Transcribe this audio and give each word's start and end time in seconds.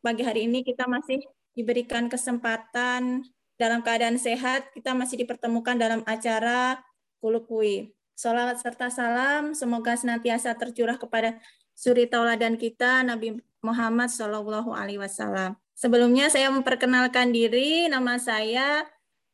pagi 0.00 0.26
hari 0.26 0.50
ini 0.50 0.66
kita 0.66 0.88
masih 0.90 1.22
diberikan 1.54 2.08
kesempatan 2.08 3.24
dalam 3.60 3.84
keadaan 3.84 4.16
sehat, 4.16 4.72
kita 4.72 4.96
masih 4.96 5.20
dipertemukan 5.20 5.76
dalam 5.76 6.00
acara 6.08 6.80
Kulukui. 7.20 7.92
Salawat 8.16 8.60
serta 8.60 8.88
salam 8.88 9.52
semoga 9.52 9.96
senantiasa 9.96 10.56
tercurah 10.56 10.96
kepada 10.96 11.36
suri 11.76 12.04
tauladan 12.08 12.56
kita 12.56 13.04
Nabi 13.04 13.40
Muhammad 13.60 14.08
Shallallahu 14.12 14.72
Alaihi 14.72 15.00
Wasallam. 15.00 15.56
Sebelumnya 15.76 16.28
saya 16.28 16.52
memperkenalkan 16.52 17.32
diri, 17.32 17.88
nama 17.88 18.20
saya 18.20 18.84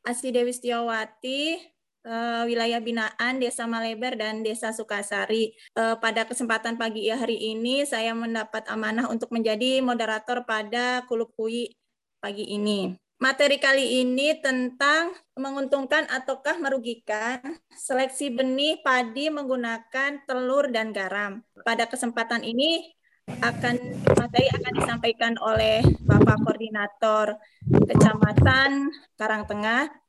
Asi 0.07 0.31
Dewi 0.31 0.55
Setiawati, 0.55 1.59
eh, 2.07 2.43
wilayah 2.47 2.79
binaan 2.79 3.43
Desa 3.43 3.67
Maleber 3.67 4.15
dan 4.15 4.47
Desa 4.47 4.71
Sukasari. 4.71 5.53
Eh, 5.53 5.97
pada 5.99 6.23
kesempatan 6.25 6.79
pagi 6.79 7.11
hari 7.11 7.37
ini 7.53 7.83
saya 7.83 8.15
mendapat 8.15 8.65
amanah 8.71 9.11
untuk 9.11 9.35
menjadi 9.35 9.83
moderator 9.83 10.47
pada 10.47 11.03
Kulukui 11.11 11.75
pagi 12.23 12.47
ini. 12.47 12.95
Materi 13.17 13.57
kali 13.57 14.05
ini 14.05 14.37
tentang 14.45 15.17
menguntungkan 15.41 16.05
ataukah 16.13 16.61
merugikan 16.61 17.41
seleksi 17.73 18.29
benih 18.29 18.85
padi 18.85 19.33
menggunakan 19.33 20.21
telur 20.29 20.69
dan 20.69 20.93
garam. 20.93 21.41
Pada 21.65 21.89
kesempatan 21.89 22.45
ini 22.45 22.93
akan 23.41 23.75
materi 24.21 24.47
akan 24.53 24.73
disampaikan 24.77 25.35
oleh 25.41 25.81
Bapak 26.05 26.45
Koordinator 26.45 27.41
Kecamatan 27.89 28.93
Karangtengah. 29.17 30.06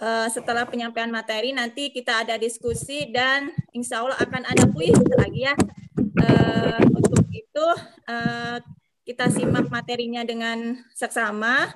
Eh, 0.00 0.28
setelah 0.32 0.64
penyampaian 0.64 1.12
materi 1.12 1.52
nanti 1.52 1.92
kita 1.92 2.24
ada 2.24 2.40
diskusi 2.40 3.12
dan 3.12 3.52
insya 3.76 4.00
Allah 4.00 4.16
akan 4.16 4.48
ada 4.48 4.64
kuis 4.72 4.96
lagi 5.12 5.44
ya. 5.44 5.54
Eh, 6.00 6.80
untuk 6.88 7.28
itu 7.28 7.66
eh, 8.08 8.56
kita 9.04 9.28
simak 9.28 9.68
materinya 9.68 10.22
dengan 10.22 10.78
seksama 10.94 11.66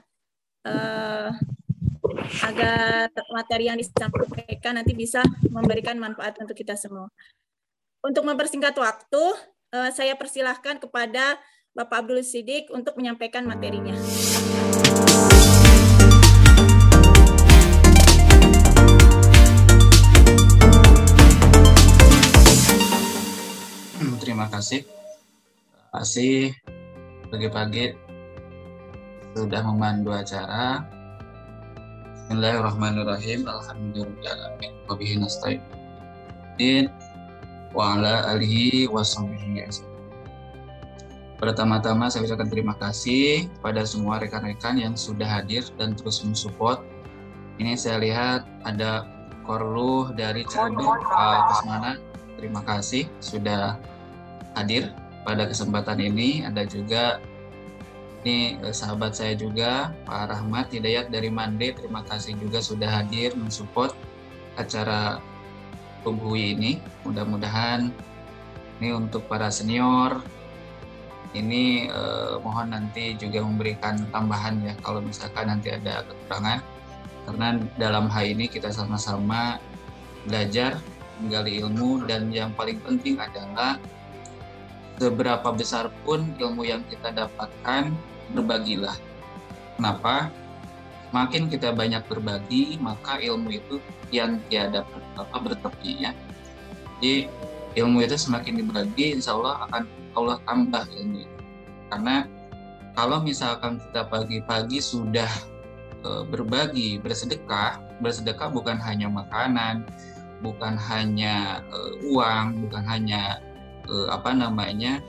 uh, 0.63 1.29
agar 2.47 3.11
materi 3.35 3.67
yang 3.67 3.75
disampaikan 3.75 4.79
nanti 4.79 4.95
bisa 4.95 5.19
memberikan 5.51 5.99
manfaat 5.99 6.39
untuk 6.39 6.55
kita 6.55 6.79
semua. 6.79 7.11
Untuk 8.07 8.23
mempersingkat 8.23 8.79
waktu, 8.79 9.25
uh, 9.75 9.91
saya 9.91 10.15
persilahkan 10.15 10.79
kepada 10.79 11.35
Bapak 11.75 12.07
Abdul 12.07 12.23
Sidik 12.23 12.71
untuk 12.71 12.95
menyampaikan 12.95 13.43
materinya. 13.43 13.99
Terima 24.35 24.51
kasih. 24.51 24.83
Terima 24.83 25.91
kasih 25.95 26.35
pagi-pagi 27.31 27.95
sudah 29.39 29.63
memandu 29.63 30.11
acara. 30.11 30.83
Bismillahirrahmanirrahim. 32.19 33.47
Alhamdulillahirabbil 33.47 34.75
wabihi 34.91 35.23
nasta'in. 35.23 36.91
Wa 37.79 37.95
Pertama-tama 41.39 42.11
saya 42.11 42.27
ucapkan 42.27 42.51
terima 42.51 42.75
kasih 42.75 43.47
pada 43.63 43.87
semua 43.87 44.19
rekan-rekan 44.19 44.83
yang 44.83 44.99
sudah 44.99 45.31
hadir 45.31 45.63
dan 45.79 45.95
terus 45.95 46.27
mensupport. 46.27 46.83
Ini 47.63 47.79
saya 47.79 48.03
lihat 48.03 48.51
ada 48.67 49.07
Korluh 49.47 50.11
dari 50.19 50.43
Cirebon, 50.43 51.07
Pak 51.07 51.39
Kusmana. 51.55 52.03
Terima 52.35 52.67
kasih 52.67 53.07
sudah 53.23 53.94
hadir 54.55 54.91
pada 55.27 55.47
kesempatan 55.47 55.99
ini. 56.01 56.43
Ada 56.47 56.67
juga 56.67 57.19
ini 58.25 58.57
eh, 58.59 58.75
sahabat 58.75 59.13
saya 59.13 59.37
juga 59.37 59.93
Pak 60.09 60.33
Rahmat 60.33 60.73
Hidayat 60.73 61.13
dari 61.13 61.29
Mande. 61.29 61.77
Terima 61.77 62.01
kasih 62.07 62.39
juga 62.41 62.65
sudah 62.65 62.89
hadir 62.89 63.37
mensupport 63.37 63.93
acara 64.57 65.21
Kubui 66.01 66.57
ini. 66.57 66.81
Mudah-mudahan 67.05 67.93
ini 68.81 68.89
untuk 68.93 69.29
para 69.29 69.53
senior 69.53 70.21
ini 71.35 71.91
eh, 71.91 72.35
mohon 72.41 72.73
nanti 72.73 73.19
juga 73.19 73.43
memberikan 73.43 73.99
tambahan 74.15 74.63
ya 74.63 74.75
kalau 74.81 75.05
misalkan 75.05 75.51
nanti 75.51 75.75
ada 75.75 76.07
kekurangan. 76.07 76.61
Karena 77.25 77.57
dalam 77.81 78.07
hal 78.13 78.37
ini 78.37 78.49
kita 78.49 78.69
sama-sama 78.69 79.57
belajar 80.29 80.77
menggali 81.21 81.61
ilmu 81.63 82.05
dan 82.05 82.29
yang 82.29 82.53
paling 82.53 82.77
penting 82.85 83.17
adalah 83.17 83.81
seberapa 84.99 85.49
besar 85.51 85.91
pun 86.07 86.31
ilmu 86.39 86.63
yang 86.67 86.83
kita 86.87 87.11
dapatkan 87.11 87.91
berbagilah. 88.35 88.95
Kenapa? 89.77 90.31
Makin 91.15 91.47
kita 91.47 91.71
banyak 91.71 92.03
berbagi, 92.11 92.79
maka 92.83 93.23
ilmu 93.23 93.55
itu 93.55 93.79
yang 94.11 94.43
tiada 94.51 94.83
apa 95.15 95.37
bertepi 95.39 96.07
ya. 96.07 96.13
Jadi 96.99 97.31
ilmu 97.79 98.03
itu 98.03 98.19
semakin 98.19 98.63
dibagi, 98.63 99.15
insya 99.19 99.35
Allah 99.35 99.67
akan 99.71 99.83
Allah 100.15 100.39
tambah 100.47 100.85
itu. 100.91 101.27
Karena 101.91 102.27
kalau 102.95 103.23
misalkan 103.23 103.83
kita 103.83 104.07
pagi-pagi 104.07 104.79
sudah 104.79 105.31
e, 106.03 106.11
berbagi, 106.31 107.03
bersedekah, 107.03 107.83
bersedekah 107.99 108.51
bukan 108.51 108.79
hanya 108.79 109.11
makanan, 109.11 109.87
bukan 110.43 110.79
hanya 110.79 111.63
e, 111.71 111.79
uang, 112.11 112.67
bukan 112.67 112.83
hanya 112.87 113.43
e, 113.89 113.95
apa 114.11 114.31
namanya 114.33 115.01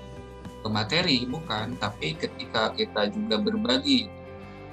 ke 0.63 0.67
materi 0.67 1.27
bukan. 1.29 1.77
Tapi 1.77 2.17
ketika 2.17 2.73
kita 2.73 3.11
juga 3.13 3.37
berbagi 3.37 4.09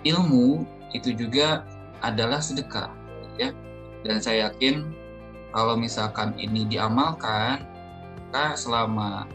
ilmu 0.09 0.65
itu 0.97 1.13
juga 1.13 1.67
adalah 2.01 2.41
sedekah 2.41 2.91
ya. 3.37 3.53
Dan 4.03 4.19
saya 4.19 4.51
yakin 4.51 4.89
kalau 5.55 5.79
misalkan 5.79 6.35
ini 6.41 6.67
diamalkan 6.67 7.73
maka 8.33 8.57
selama 8.57 9.29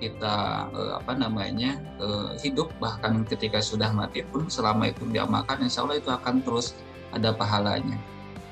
kita 0.00 0.64
eh, 0.72 0.92
apa 0.96 1.12
namanya 1.12 1.76
eh, 2.00 2.32
hidup 2.40 2.72
bahkan 2.80 3.28
ketika 3.28 3.60
sudah 3.60 3.92
mati 3.92 4.24
pun 4.24 4.48
selama 4.48 4.88
itu 4.88 5.04
diamalkan 5.12 5.60
insya 5.60 5.84
Allah 5.84 6.00
itu 6.00 6.08
akan 6.08 6.40
terus 6.40 6.72
ada 7.12 7.36
pahalanya. 7.36 8.00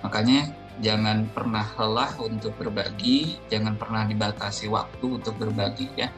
Makanya 0.04 0.52
jangan 0.80 1.28
pernah 1.30 1.68
lelah 1.76 2.12
untuk 2.20 2.56
berbagi 2.56 3.36
jangan 3.52 3.76
pernah 3.76 4.08
dibatasi 4.08 4.72
waktu 4.72 5.06
untuk 5.20 5.36
berbagi 5.36 5.88
ya 5.96 6.08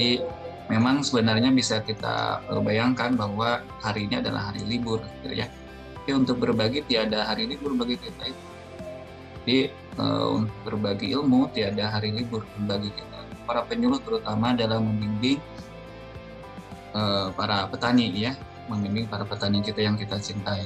jadi 0.00 0.22
memang 0.70 1.02
sebenarnya 1.02 1.50
bisa 1.50 1.82
kita 1.82 2.40
eh, 2.46 2.62
bayangkan 2.62 3.18
bahwa 3.18 3.60
hari 3.82 4.06
ini 4.06 4.22
adalah 4.22 4.54
hari 4.54 4.62
libur, 4.64 5.02
gitu 5.20 5.34
ya. 5.34 5.50
Tapi 6.00 6.10
untuk 6.16 6.40
berbagi 6.40 6.86
tiada 6.88 7.26
hari 7.28 7.44
libur 7.50 7.76
bagi 7.76 8.00
kita 8.00 8.32
itu. 8.32 8.44
Jadi 9.40 9.58
uh, 10.00 10.36
untuk 10.36 10.56
berbagi 10.64 11.12
ilmu 11.16 11.52
tiada 11.52 11.92
hari 11.92 12.12
libur 12.12 12.44
bagi 12.64 12.88
kita. 12.92 13.20
Para 13.44 13.64
penyuluh 13.68 14.00
terutama 14.00 14.56
dalam 14.56 14.84
membimbing 14.84 15.40
uh, 16.96 17.28
para 17.36 17.68
petani 17.68 18.08
ya, 18.16 18.32
membimbing 18.72 19.08
para 19.12 19.28
petani 19.28 19.60
kita 19.60 19.84
yang 19.84 20.00
kita 20.00 20.16
cintai. 20.16 20.64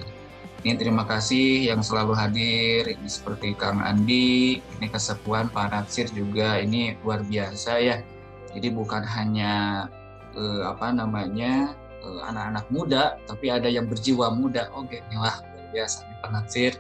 Ini 0.64 0.80
terima 0.80 1.04
kasih 1.04 1.69
yang 1.69 1.84
selalu 1.84 2.16
hadir, 2.16 2.88
ini 2.88 3.04
seperti 3.04 3.52
Kang 3.52 3.84
Andi, 3.84 4.64
ini 4.64 4.86
kesepuan 4.88 5.52
Pak 5.52 5.76
Natsir 5.76 6.08
juga, 6.08 6.56
ini 6.56 6.97
luar 7.04 7.20
biasa 7.20 7.84
ya. 7.84 8.00
Jadi 8.56 8.72
bukan 8.72 9.04
hanya 9.04 9.84
uh, 10.32 10.72
apa 10.72 10.88
namanya 10.88 11.76
eh, 12.00 12.20
anak-anak 12.32 12.64
muda, 12.72 13.20
tapi 13.28 13.52
ada 13.52 13.69
yang 13.69 13.92
berjiwa 13.92 14.32
muda. 14.32 14.72
Oke, 14.72 15.04
oh, 15.04 15.06
inilah 15.12 15.36
luar 15.44 15.66
biasa. 15.76 15.97
Ini 16.00 16.16
penafsir 16.25 16.72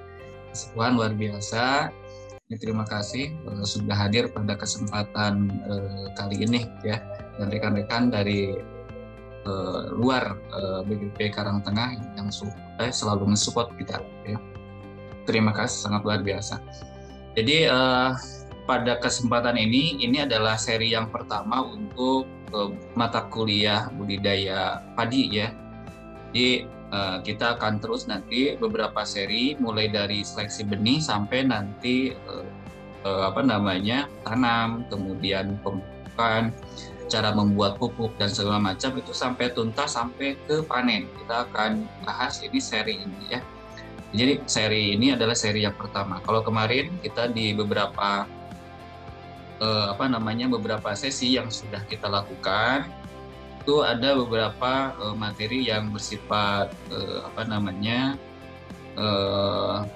Sebuah 0.54 0.88
luar 0.94 1.12
biasa. 1.12 1.92
Ini 2.48 2.56
terima 2.56 2.88
kasih 2.88 3.36
uh, 3.44 3.68
sudah 3.68 4.00
hadir 4.00 4.32
pada 4.32 4.56
kesempatan 4.56 5.52
uh, 5.68 6.08
kali 6.16 6.40
ini 6.40 6.64
ya. 6.80 7.04
Dan 7.36 7.52
rekan-rekan 7.52 8.08
dari 8.08 8.56
uh, 9.46 9.92
luar 9.94 10.36
uh, 10.52 10.80
BPP 10.84 11.32
Karangtengah 11.32 11.96
yang 12.16 12.28
eh, 12.80 12.92
selalu 12.92 13.32
mensupport 13.36 13.70
kita 13.76 14.00
ya. 14.24 14.38
Terima 15.24 15.56
kasih 15.56 15.88
sangat 15.88 16.04
luar 16.04 16.20
biasa. 16.20 16.60
Jadi 17.32 17.68
uh, 17.68 18.12
pada 18.64 18.96
kesempatan 19.00 19.56
ini 19.56 20.00
ini 20.00 20.24
adalah 20.24 20.56
seri 20.56 20.92
yang 20.92 21.08
pertama 21.08 21.64
untuk 21.64 22.28
uh, 22.52 22.72
mata 22.96 23.28
kuliah 23.28 23.88
budidaya 23.96 24.84
padi 24.96 25.32
ya. 25.32 25.48
Jadi 26.32 26.66
uh, 26.92 27.18
kita 27.22 27.56
akan 27.56 27.78
terus 27.80 28.06
nanti 28.10 28.58
beberapa 28.58 29.04
seri 29.06 29.56
mulai 29.56 29.88
dari 29.88 30.20
seleksi 30.22 30.66
benih 30.66 31.00
sampai 31.00 31.46
nanti 31.46 32.12
uh, 32.28 32.46
uh, 33.06 33.22
apa 33.30 33.40
namanya 33.44 34.08
tanam, 34.26 34.82
kemudian 34.88 35.60
pemupukan, 35.60 36.50
cara 37.10 37.34
membuat 37.34 37.76
pupuk 37.76 38.14
dan 38.16 38.32
segala 38.32 38.60
macam 38.60 38.96
itu 38.96 39.12
sampai 39.12 39.52
tuntas 39.52 39.94
sampai 39.94 40.38
ke 40.48 40.64
panen. 40.64 41.08
Kita 41.20 41.48
akan 41.50 41.84
bahas 42.04 42.40
ini 42.40 42.58
seri 42.58 43.00
ini 43.00 43.22
ya. 43.28 43.40
Jadi 44.14 44.46
seri 44.46 44.94
ini 44.94 45.10
adalah 45.12 45.34
seri 45.34 45.66
yang 45.66 45.74
pertama. 45.74 46.22
Kalau 46.22 46.40
kemarin 46.40 46.90
kita 47.02 47.30
di 47.30 47.50
beberapa 47.50 48.24
eh, 49.58 49.86
apa 49.90 50.06
namanya 50.06 50.46
beberapa 50.46 50.94
sesi 50.94 51.34
yang 51.34 51.50
sudah 51.50 51.82
kita 51.90 52.06
lakukan 52.06 52.86
itu 53.64 53.80
ada 53.80 54.12
beberapa 54.12 54.92
uh, 55.00 55.16
materi 55.16 55.64
yang 55.72 55.88
bersifat 55.88 56.68
uh, 56.92 57.24
apa 57.32 57.48
namanya 57.48 58.12
uh, 59.00 59.88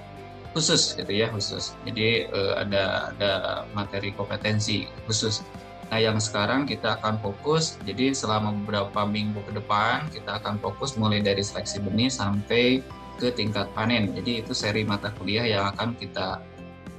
khusus 0.57 0.97
gitu 0.97 1.13
ya 1.13 1.29
khusus. 1.29 1.77
Jadi 1.85 2.25
uh, 2.33 2.65
ada 2.65 3.13
ada 3.13 3.31
materi 3.77 4.09
kompetensi 4.17 4.89
khusus. 5.05 5.45
Nah 5.89 5.97
yang 5.97 6.21
sekarang 6.21 6.69
kita 6.69 7.01
akan 7.01 7.17
fokus. 7.19 7.81
Jadi 7.81 8.13
selama 8.13 8.53
beberapa 8.53 9.09
minggu 9.09 9.41
ke 9.49 9.57
depan 9.57 10.05
kita 10.13 10.37
akan 10.37 10.61
fokus 10.61 10.93
mulai 10.95 11.21
dari 11.21 11.41
seleksi 11.41 11.81
benih 11.81 12.13
sampai 12.13 12.85
ke 13.17 13.33
tingkat 13.33 13.67
panen. 13.73 14.13
Jadi 14.13 14.45
itu 14.45 14.53
seri 14.53 14.85
mata 14.85 15.09
kuliah 15.17 15.43
yang 15.43 15.73
akan 15.73 15.97
kita 15.97 16.39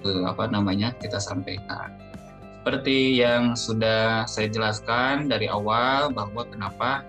uh, 0.05 0.23
apa 0.27 0.51
namanya 0.51 0.93
kita 0.99 1.23
sampaikan. 1.23 1.95
Seperti 2.61 3.17
yang 3.17 3.57
sudah 3.57 4.29
saya 4.29 4.53
jelaskan 4.53 5.33
dari 5.33 5.49
awal 5.49 6.13
bahwa 6.13 6.45
kenapa 6.45 7.09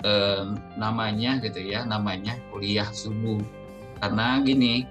eh, 0.00 0.56
namanya 0.80 1.36
gitu 1.44 1.60
ya, 1.60 1.84
namanya 1.84 2.40
kuliah 2.48 2.88
subuh. 2.88 3.44
Karena 4.00 4.40
gini, 4.40 4.88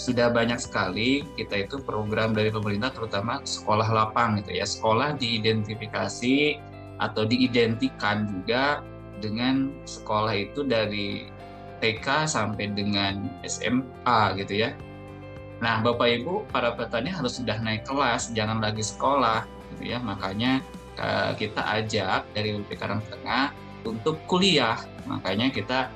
sudah 0.00 0.32
banyak 0.32 0.58
sekali 0.58 1.22
kita 1.36 1.68
itu 1.68 1.78
program 1.84 2.32
dari 2.32 2.48
pemerintah 2.48 2.90
terutama 2.92 3.44
sekolah 3.44 3.88
lapang 3.92 4.40
gitu 4.42 4.56
ya. 4.56 4.66
Sekolah 4.66 5.14
diidentifikasi 5.16 6.58
atau 7.02 7.22
diidentikan 7.26 8.30
juga 8.30 8.80
dengan 9.18 9.70
sekolah 9.84 10.34
itu 10.34 10.66
dari 10.66 11.28
TK 11.82 12.30
sampai 12.30 12.70
dengan 12.72 13.26
SMA 13.42 14.38
gitu 14.38 14.66
ya 14.66 14.70
Nah, 15.62 15.78
Bapak 15.78 16.10
Ibu, 16.10 16.50
para 16.50 16.74
petani 16.74 17.14
harus 17.14 17.38
sudah 17.38 17.54
naik 17.62 17.86
kelas, 17.86 18.34
jangan 18.34 18.58
lagi 18.58 18.82
sekolah, 18.82 19.46
gitu 19.72 19.94
ya. 19.94 20.02
Makanya 20.02 20.58
uh, 20.98 21.38
kita 21.38 21.62
ajak 21.78 22.26
dari 22.34 22.58
UP 22.58 22.66
Karang 22.74 22.98
Tengah 23.06 23.54
untuk 23.86 24.18
kuliah. 24.26 24.82
Makanya 25.06 25.54
kita 25.54 25.86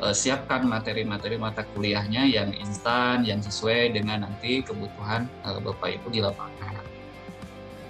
uh, 0.00 0.14
siapkan 0.16 0.64
materi-materi 0.64 1.36
mata 1.36 1.62
kuliahnya 1.76 2.24
yang 2.26 2.50
instan, 2.56 3.22
yang 3.22 3.44
sesuai 3.44 3.92
dengan 3.94 4.24
nanti 4.24 4.64
kebutuhan 4.64 5.28
uh, 5.44 5.60
Bapak 5.60 6.00
Ibu 6.00 6.08
di 6.08 6.20
lapangan. 6.24 6.84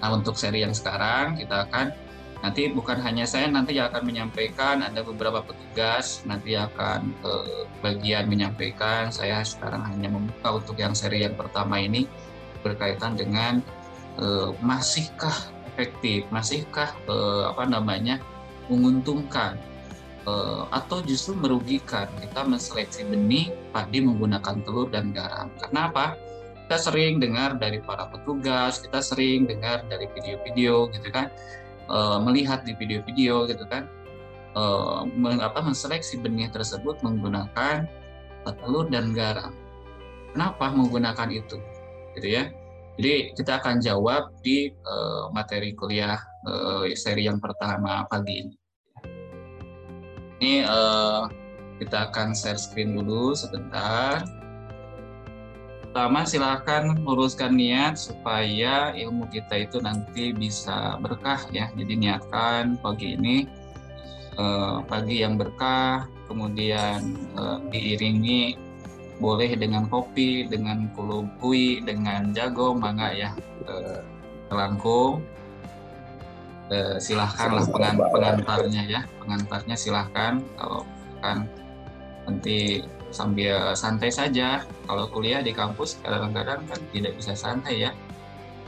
Nah, 0.01 0.09
untuk 0.11 0.35
seri 0.35 0.65
yang 0.65 0.75
sekarang 0.75 1.39
kita 1.39 1.69
akan 1.69 1.93
nanti 2.41 2.73
bukan 2.73 2.97
hanya 3.05 3.29
saya 3.29 3.45
nanti 3.53 3.77
yang 3.77 3.93
akan 3.93 4.01
menyampaikan 4.01 4.81
ada 4.81 5.05
beberapa 5.05 5.45
petugas 5.45 6.25
nanti 6.25 6.57
akan 6.57 7.13
ke 7.21 7.33
bagian 7.85 8.25
menyampaikan 8.25 9.13
saya 9.13 9.45
sekarang 9.45 9.85
hanya 9.85 10.09
membuka 10.09 10.57
untuk 10.57 10.73
yang 10.81 10.97
seri 10.97 11.21
yang 11.21 11.37
pertama 11.37 11.77
ini 11.77 12.09
berkaitan 12.65 13.13
dengan 13.13 13.61
masihkah 14.57 15.53
efektif 15.69 16.25
masihkah 16.33 16.89
apa 17.45 17.63
namanya 17.69 18.17
menguntungkan 18.73 19.61
e, 20.25 20.33
atau 20.69 21.01
justru 21.03 21.37
merugikan 21.37 22.09
kita 22.21 22.41
menseleksi 22.45 23.05
benih 23.07 23.53
padi 23.73 24.01
menggunakan 24.01 24.61
telur 24.65 24.87
dan 24.89 25.13
garam 25.15 25.49
karena 25.57 25.89
apa 25.89 26.05
kita 26.67 26.77
sering 26.79 27.19
dengar 27.19 27.59
dari 27.59 27.83
para 27.83 28.07
petugas 28.07 28.79
kita 28.79 29.03
sering 29.03 29.49
dengar 29.49 29.83
dari 29.91 30.07
video-video 30.07 30.87
gitu 30.95 31.11
kan 31.11 31.27
uh, 31.91 32.15
melihat 32.23 32.63
di 32.63 32.71
video-video 32.79 33.43
gitu 33.51 33.67
kan 33.67 33.91
uh, 34.55 35.03
menseleksi 35.63 36.19
benih 36.19 36.47
tersebut 36.51 36.99
menggunakan 37.03 37.87
telur 38.47 38.89
dan 38.89 39.13
garam. 39.13 39.53
Kenapa 40.33 40.71
menggunakan 40.71 41.29
itu? 41.29 41.59
Gitu 42.17 42.27
ya. 42.27 42.49
Jadi 42.99 43.35
kita 43.35 43.63
akan 43.63 43.79
jawab 43.79 44.35
di 44.43 44.71
uh, 44.83 45.31
materi 45.31 45.71
kuliah 45.75 46.19
uh, 46.47 46.87
seri 46.95 47.27
yang 47.27 47.39
pertama 47.39 48.03
pagi 48.07 48.45
ini. 48.47 48.60
Ini 50.41 50.65
uh, 50.65 51.29
kita 51.77 52.09
akan 52.09 52.33
share 52.33 52.57
screen 52.57 52.97
dulu 52.97 53.37
sebentar. 53.37 54.25
Pertama 55.85 56.25
silahkan 56.25 56.97
luruskan 57.03 57.53
niat 57.53 57.93
supaya 57.99 58.89
ilmu 58.95 59.29
kita 59.29 59.69
itu 59.69 59.77
nanti 59.83 60.33
bisa 60.33 60.97
berkah 60.97 61.45
ya. 61.53 61.69
Jadi 61.77 61.93
niatkan 61.99 62.79
pagi 62.79 63.19
ini 63.19 63.43
eh, 64.39 64.77
pagi 64.87 65.19
yang 65.19 65.35
berkah, 65.35 66.07
kemudian 66.31 67.11
eh, 67.35 67.57
diiringi 67.75 68.55
boleh 69.19 69.51
dengan 69.59 69.91
kopi, 69.91 70.47
dengan 70.47 70.87
kulubui, 70.95 71.83
dengan 71.83 72.31
jago, 72.31 72.71
mangga 72.71 73.11
ya, 73.11 73.29
kelangkung. 74.47 75.27
Eh, 76.71 76.95
silahkanlah 77.03 77.67
pengantarnya 77.67 78.87
ya, 78.87 79.01
pengantarnya 79.19 79.75
silahkan 79.75 80.39
kalau 80.55 80.87
kan 81.19 81.43
nanti 82.23 82.79
sambil 83.11 83.75
santai 83.75 84.07
saja. 84.07 84.63
Kalau 84.87 85.11
kuliah 85.11 85.43
di 85.43 85.51
kampus 85.51 85.99
kadang-kadang 85.99 86.63
kan 86.63 86.79
tidak 86.95 87.19
bisa 87.19 87.35
santai 87.35 87.83
ya. 87.83 87.91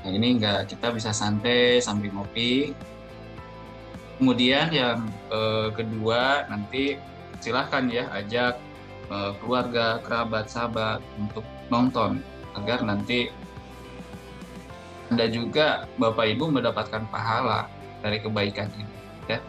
Nah 0.03 0.11
ini 0.11 0.35
enggak, 0.35 0.67
kita 0.67 0.91
bisa 0.91 1.15
santai 1.15 1.79
sambil 1.79 2.11
ngopi. 2.11 2.75
Kemudian 4.19 4.67
yang 4.75 5.07
eh, 5.31 5.71
kedua 5.71 6.43
nanti 6.51 6.99
silahkan 7.39 7.87
ya 7.87 8.11
ajak 8.19 8.59
eh, 9.15 9.31
keluarga, 9.39 10.03
kerabat, 10.03 10.51
sahabat 10.51 10.99
untuk 11.15 11.47
nonton 11.71 12.19
agar 12.59 12.83
nanti 12.83 13.31
Anda 15.07 15.31
juga 15.31 15.87
Bapak 15.95 16.35
Ibu 16.35 16.51
mendapatkan 16.51 17.07
pahala 17.07 17.71
dari 18.03 18.19
kebaikan 18.19 18.67
ini. 18.75 18.85
Ya. 19.31 19.39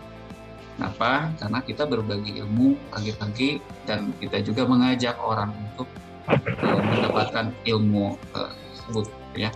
Kenapa? 0.78 1.34
Karena 1.42 1.58
kita 1.66 1.82
berbagi 1.90 2.38
ilmu 2.38 2.78
pagi-pagi 2.94 3.58
dan 3.84 4.14
kita 4.22 4.40
juga 4.46 4.64
mengajak 4.70 5.18
orang 5.18 5.50
untuk 5.50 5.90
uh, 6.30 6.82
mendapatkan 6.94 7.50
ilmu 7.66 8.14
uh, 8.38 8.54
tersebut, 8.54 9.06
ya. 9.34 9.50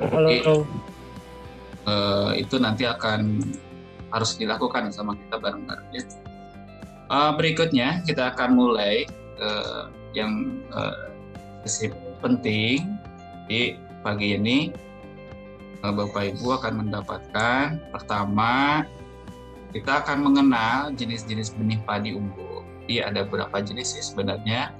Halo. 0.00 0.28
Jadi, 0.32 0.36
uh, 1.88 2.32
itu 2.34 2.56
nanti 2.56 2.88
akan 2.88 3.44
harus 4.08 4.40
dilakukan 4.40 4.88
sama 4.88 5.12
kita 5.16 5.36
bareng-bareng 5.36 5.88
ya. 5.92 6.04
Uh, 7.08 7.32
berikutnya 7.36 8.04
kita 8.04 8.32
akan 8.36 8.56
mulai 8.56 9.08
uh, 9.40 9.88
yang 10.12 10.60
uh, 10.72 11.08
penting 12.20 12.84
di 13.48 13.76
pagi 14.00 14.36
ini 14.36 14.72
Bapak 15.78 16.34
Ibu 16.34 16.58
akan 16.58 16.72
mendapatkan 16.86 17.78
pertama 17.94 18.82
kita 19.70 20.00
akan 20.02 20.24
mengenal 20.24 20.90
jenis-jenis 20.96 21.52
benih 21.54 21.78
padi 21.84 22.16
unggul. 22.16 22.64
Jadi 22.88 23.04
ada 23.04 23.20
beberapa 23.28 23.60
jenis 23.60 23.94
sih 23.94 24.04
sebenarnya. 24.04 24.72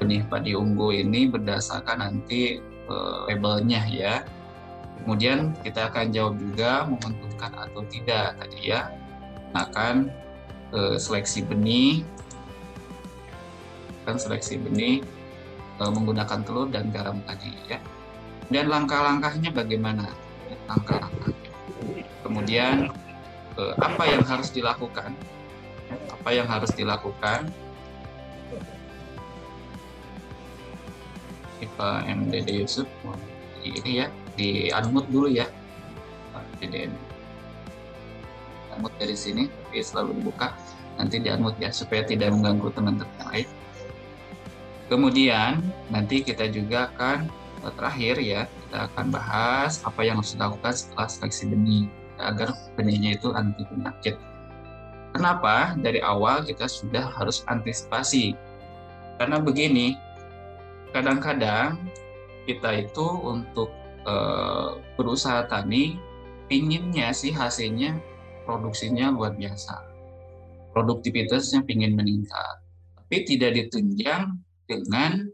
Benih 0.00 0.24
padi 0.26 0.56
unggul 0.56 0.96
ini 0.96 1.28
berdasarkan 1.28 2.00
nanti 2.00 2.58
uh, 2.88 3.28
labelnya 3.28 3.84
ya. 3.86 4.14
Kemudian 5.02 5.52
kita 5.60 5.92
akan 5.92 6.08
jawab 6.10 6.34
juga 6.40 6.88
menguntungkan 6.88 7.52
atau 7.52 7.84
tidak 7.92 8.34
tadi 8.40 8.72
ya. 8.72 8.88
Akan 9.52 10.08
uh, 10.72 10.96
seleksi 10.96 11.44
benih, 11.44 12.00
kan 14.08 14.16
seleksi 14.16 14.56
benih 14.56 15.04
uh, 15.78 15.92
menggunakan 15.92 16.40
telur 16.48 16.72
dan 16.72 16.88
garam 16.90 17.20
tadi 17.28 17.52
ya. 17.68 17.78
Dan 18.52 18.68
langkah-langkahnya 18.68 19.50
bagaimana? 19.50 20.12
Langkah-langkah. 20.68 21.32
Kemudian 22.20 22.92
eh, 23.56 23.74
apa 23.80 24.04
yang 24.06 24.22
harus 24.28 24.52
dilakukan 24.52 25.16
apa 26.22 26.30
yang 26.32 26.46
harus 26.46 26.70
dilakukan 26.72 27.50
Pak 31.72 32.04
MDD 32.04 32.62
Yusuf 32.62 32.86
ini 33.64 34.02
ya 34.02 34.06
di 34.34 34.70
unmute 34.70 35.08
dulu 35.10 35.26
ya 35.30 35.46
jadi 36.62 36.90
unmute 38.76 38.96
dari 39.02 39.16
sini 39.18 39.50
tapi 39.50 39.82
selalu 39.82 40.22
dibuka 40.22 40.54
nanti 40.94 41.18
di 41.18 41.26
unmute 41.30 41.58
ya 41.58 41.70
supaya 41.74 42.06
tidak 42.06 42.34
mengganggu 42.34 42.70
teman-teman 42.70 43.18
lain 43.30 43.48
kemudian 44.86 45.58
nanti 45.90 46.22
kita 46.22 46.46
juga 46.50 46.90
akan 46.94 47.26
terakhir 47.70 48.18
ya 48.18 48.50
kita 48.50 48.90
akan 48.90 49.06
bahas 49.14 49.78
apa 49.86 50.00
yang 50.02 50.18
harus 50.18 50.34
dilakukan 50.34 50.74
setelah 50.74 51.06
seleksi 51.06 51.44
benih 51.46 51.86
agar 52.18 52.54
benihnya 52.74 53.14
itu 53.18 53.30
anti 53.34 53.62
penyakit. 53.66 54.16
Kenapa? 55.12 55.76
Dari 55.76 56.00
awal 56.00 56.42
kita 56.48 56.64
sudah 56.64 57.04
harus 57.20 57.44
antisipasi. 57.46 58.32
Karena 59.20 59.36
begini, 59.38 59.94
kadang-kadang 60.96 61.76
kita 62.48 62.88
itu 62.88 63.06
untuk 63.20 63.68
e, 64.08 64.14
berusaha 64.96 65.44
tani 65.52 66.00
inginnya 66.48 67.12
sih 67.12 67.30
hasilnya 67.30 68.00
produksinya 68.48 69.12
luar 69.12 69.36
biasa. 69.36 69.84
Produktivitasnya 70.72 71.60
ingin 71.68 71.92
meningkat. 71.92 72.56
Tapi 72.96 73.28
tidak 73.28 73.60
ditunjang 73.60 74.40
dengan 74.64 75.28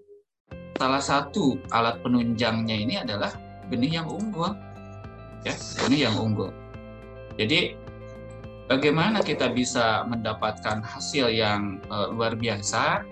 salah 0.79 1.03
satu 1.03 1.59
alat 1.75 1.99
penunjangnya 2.07 2.77
ini 2.79 2.95
adalah 3.03 3.35
benih 3.67 3.99
yang 4.01 4.07
unggul. 4.07 4.55
Ya, 5.43 5.55
benih 5.83 6.09
yang 6.09 6.17
unggul. 6.17 6.55
Jadi 7.35 7.75
bagaimana 8.71 9.23
kita 9.23 9.51
bisa 9.51 10.07
mendapatkan 10.07 10.83
hasil 10.83 11.35
yang 11.35 11.83
uh, 11.91 12.15
luar 12.15 12.39
biasa 12.39 13.03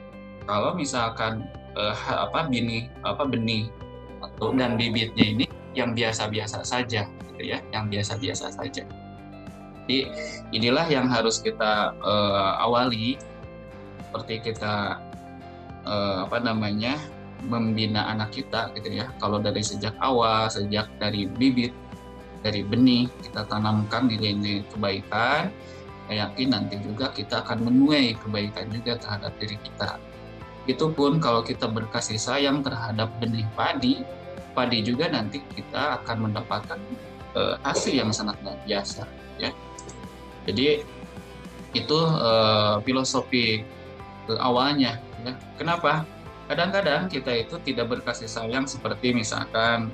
kalau 0.46 0.78
misalkan 0.78 1.49
uh, 1.75 1.96
apa 2.06 2.46
benih 2.46 2.87
apa 3.02 3.26
benih 3.26 3.66
atau 4.23 4.54
dan 4.54 4.78
bibitnya 4.78 5.26
ini 5.26 5.46
yang 5.76 5.92
biasa-biasa 5.92 6.62
saja 6.62 7.04
gitu 7.32 7.42
ya 7.52 7.58
yang 7.73 7.88
biasa-biasa 7.88 8.52
saja 8.52 8.85
jadi 9.87 9.99
inilah 10.50 10.87
yang 10.88 11.06
harus 11.06 11.40
kita 11.40 11.92
uh, 12.00 12.52
awali 12.61 13.20
seperti 14.08 14.52
kita 14.52 14.99
uh, 15.85 16.26
apa 16.26 16.40
namanya 16.42 16.96
membina 17.45 18.09
anak 18.09 18.33
kita 18.33 18.73
gitu 18.78 18.97
ya. 18.97 19.12
Kalau 19.21 19.43
dari 19.43 19.61
sejak 19.61 19.93
awal 20.00 20.49
sejak 20.49 20.88
dari 20.97 21.28
bibit 21.28 21.75
dari 22.40 22.62
benih 22.62 23.11
kita 23.21 23.45
tanamkan 23.50 24.07
nilai-nilai 24.07 24.62
kebaikan 24.71 25.50
saya 26.07 26.31
yakin 26.31 26.55
nanti 26.55 26.78
juga 26.78 27.11
kita 27.11 27.43
akan 27.43 27.66
menuai 27.66 28.14
kebaikan 28.23 28.71
juga 28.71 28.95
terhadap 28.95 29.35
diri 29.43 29.59
kita. 29.59 29.99
Itu 30.71 30.95
pun 30.95 31.19
kalau 31.19 31.43
kita 31.43 31.66
berkasih 31.66 32.19
sayang 32.19 32.62
terhadap 32.62 33.11
benih 33.19 33.47
padi 33.59 34.07
padi 34.55 34.81
juga 34.87 35.11
nanti 35.11 35.43
kita 35.52 36.00
akan 36.00 36.31
mendapatkan 36.31 36.81
uh, 37.35 37.59
hasil 37.66 37.93
yang 37.93 38.14
sangat 38.14 38.38
luar 38.40 38.57
biasa 38.64 39.05
ya. 39.43 39.50
Jadi 40.47 40.87
itu 41.75 41.99
uh, 41.99 42.78
filosofi 42.87 43.66
uh, 44.31 44.38
awalnya 44.38 45.02
ya. 45.26 45.35
Kenapa 45.59 46.07
kadang-kadang 46.46 47.10
kita 47.10 47.32
itu 47.34 47.58
tidak 47.66 47.98
berkasih 47.98 48.30
sayang 48.30 48.66
seperti 48.70 49.10
misalkan 49.14 49.90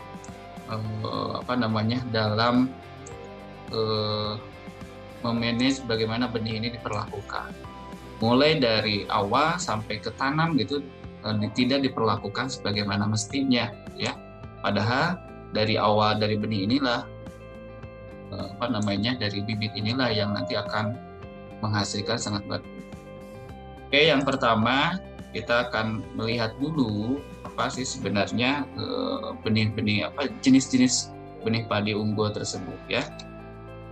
uh, 0.68 1.40
apa 1.40 1.54
namanya 1.56 2.04
dalam 2.12 2.68
uh, 3.72 4.36
memanage 5.24 5.80
bagaimana 5.88 6.28
benih 6.28 6.60
ini 6.60 6.68
diperlakukan. 6.76 7.54
Mulai 8.22 8.62
dari 8.62 9.02
awal 9.10 9.58
sampai 9.58 9.98
ke 9.98 10.14
tanam 10.14 10.54
gitu 10.60 10.84
uh, 11.26 11.34
tidak 11.56 11.82
diperlakukan 11.82 12.52
sebagaimana 12.52 13.08
mestinya 13.08 13.72
ya. 13.96 14.14
Padahal 14.62 15.18
dari 15.56 15.74
awal 15.74 16.20
dari 16.22 16.38
benih 16.38 16.68
inilah 16.68 17.02
uh, 18.30 18.46
apa 18.58 18.66
namanya 18.70 19.16
dari 19.18 19.42
bibit 19.42 19.72
inilah 19.74 20.12
yang 20.12 20.36
nanti 20.36 20.54
akan 20.54 20.94
menghasilkan 21.62 22.18
sangat 22.18 22.42
baik. 22.50 22.66
Oke, 23.88 24.08
yang 24.08 24.24
pertama 24.24 24.98
kita 25.32 25.68
akan 25.68 26.04
melihat 26.16 26.52
dulu 26.60 27.20
apa 27.44 27.68
sih 27.72 27.84
sebenarnya 27.84 28.68
eh, 28.76 29.28
benih-benih 29.44 30.08
apa 30.08 30.28
jenis-jenis 30.44 31.12
benih 31.42 31.66
padi 31.66 31.92
unggul 31.96 32.30
tersebut 32.32 32.78
ya. 32.88 33.02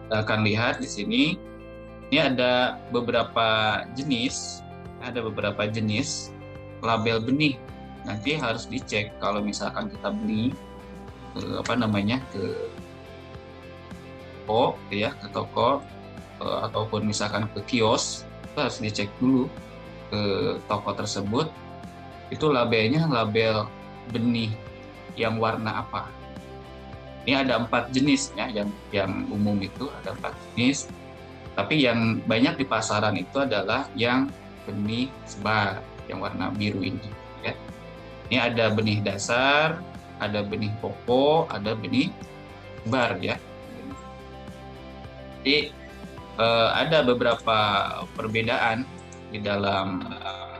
Kita 0.07 0.23
akan 0.25 0.47
lihat 0.47 0.81
di 0.81 0.89
sini 0.89 1.23
ini 2.11 2.19
ada 2.19 2.79
beberapa 2.91 3.81
jenis, 3.95 4.61
ada 5.03 5.23
beberapa 5.25 5.67
jenis 5.67 6.31
label 6.85 7.23
benih. 7.23 7.57
Nanti 8.05 8.37
harus 8.37 8.65
dicek 8.65 9.13
kalau 9.21 9.45
misalkan 9.45 9.93
kita 9.93 10.09
beli 10.09 10.57
ke, 11.37 11.61
apa 11.61 11.77
namanya 11.77 12.19
ke 12.33 12.71
toko 14.51 14.75
ya 14.91 15.15
ke 15.15 15.31
toko 15.31 15.79
eh, 16.43 16.59
ataupun 16.67 17.07
misalkan 17.07 17.47
ke 17.55 17.61
kios 17.71 18.27
harus 18.59 18.83
dicek 18.83 19.07
dulu 19.23 19.47
ke 20.11 20.23
toko 20.67 20.91
tersebut 20.93 21.49
itu 22.31 22.47
labelnya 22.51 23.07
label 23.07 23.67
benih 24.11 24.51
yang 25.15 25.39
warna 25.39 25.87
apa. 25.87 26.11
Ini 27.27 27.47
ada 27.47 27.63
empat 27.63 27.93
jenis 27.93 28.33
ya 28.35 28.49
yang 28.51 28.71
yang 28.91 29.29
umum 29.31 29.59
itu 29.63 29.87
ada 30.03 30.15
empat 30.15 30.35
jenis. 30.53 30.91
Tapi 31.55 31.85
yang 31.85 32.23
banyak 32.25 32.63
di 32.63 32.65
pasaran 32.67 33.19
itu 33.19 33.43
adalah 33.43 33.87
yang 33.99 34.31
benih 34.65 35.11
sebar 35.27 35.83
yang 36.07 36.23
warna 36.23 36.49
biru 36.55 36.81
ini. 36.81 37.11
Ya. 37.45 37.55
Ini 38.31 38.37
ada 38.51 38.71
benih 38.73 39.03
dasar, 39.03 39.83
ada 40.23 40.41
benih 40.47 40.71
pokok, 40.79 41.51
ada 41.51 41.75
benih 41.77 42.09
sebar 42.83 43.19
ya. 43.21 43.37
Jadi 45.41 45.73
eh, 46.41 46.69
ada 46.73 47.05
beberapa 47.05 47.59
perbedaan 48.17 48.87
di 49.31 49.39
dalam 49.39 50.03
eh, 50.11 50.59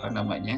apa 0.00 0.08
namanya 0.12 0.56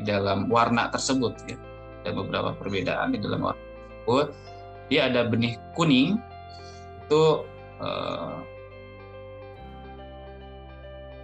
di 0.00 0.02
dalam 0.04 0.48
warna 0.48 0.88
tersebut 0.92 1.34
ya. 1.48 1.56
Ada 2.04 2.10
beberapa 2.12 2.50
perbedaan 2.56 3.16
di 3.16 3.18
dalam 3.20 3.40
warna 3.40 3.60
tersebut. 3.60 4.26
Dia 4.92 5.08
ada 5.08 5.24
benih 5.24 5.56
kuning 5.72 6.20
itu 7.04 7.24
uh, 7.80 8.40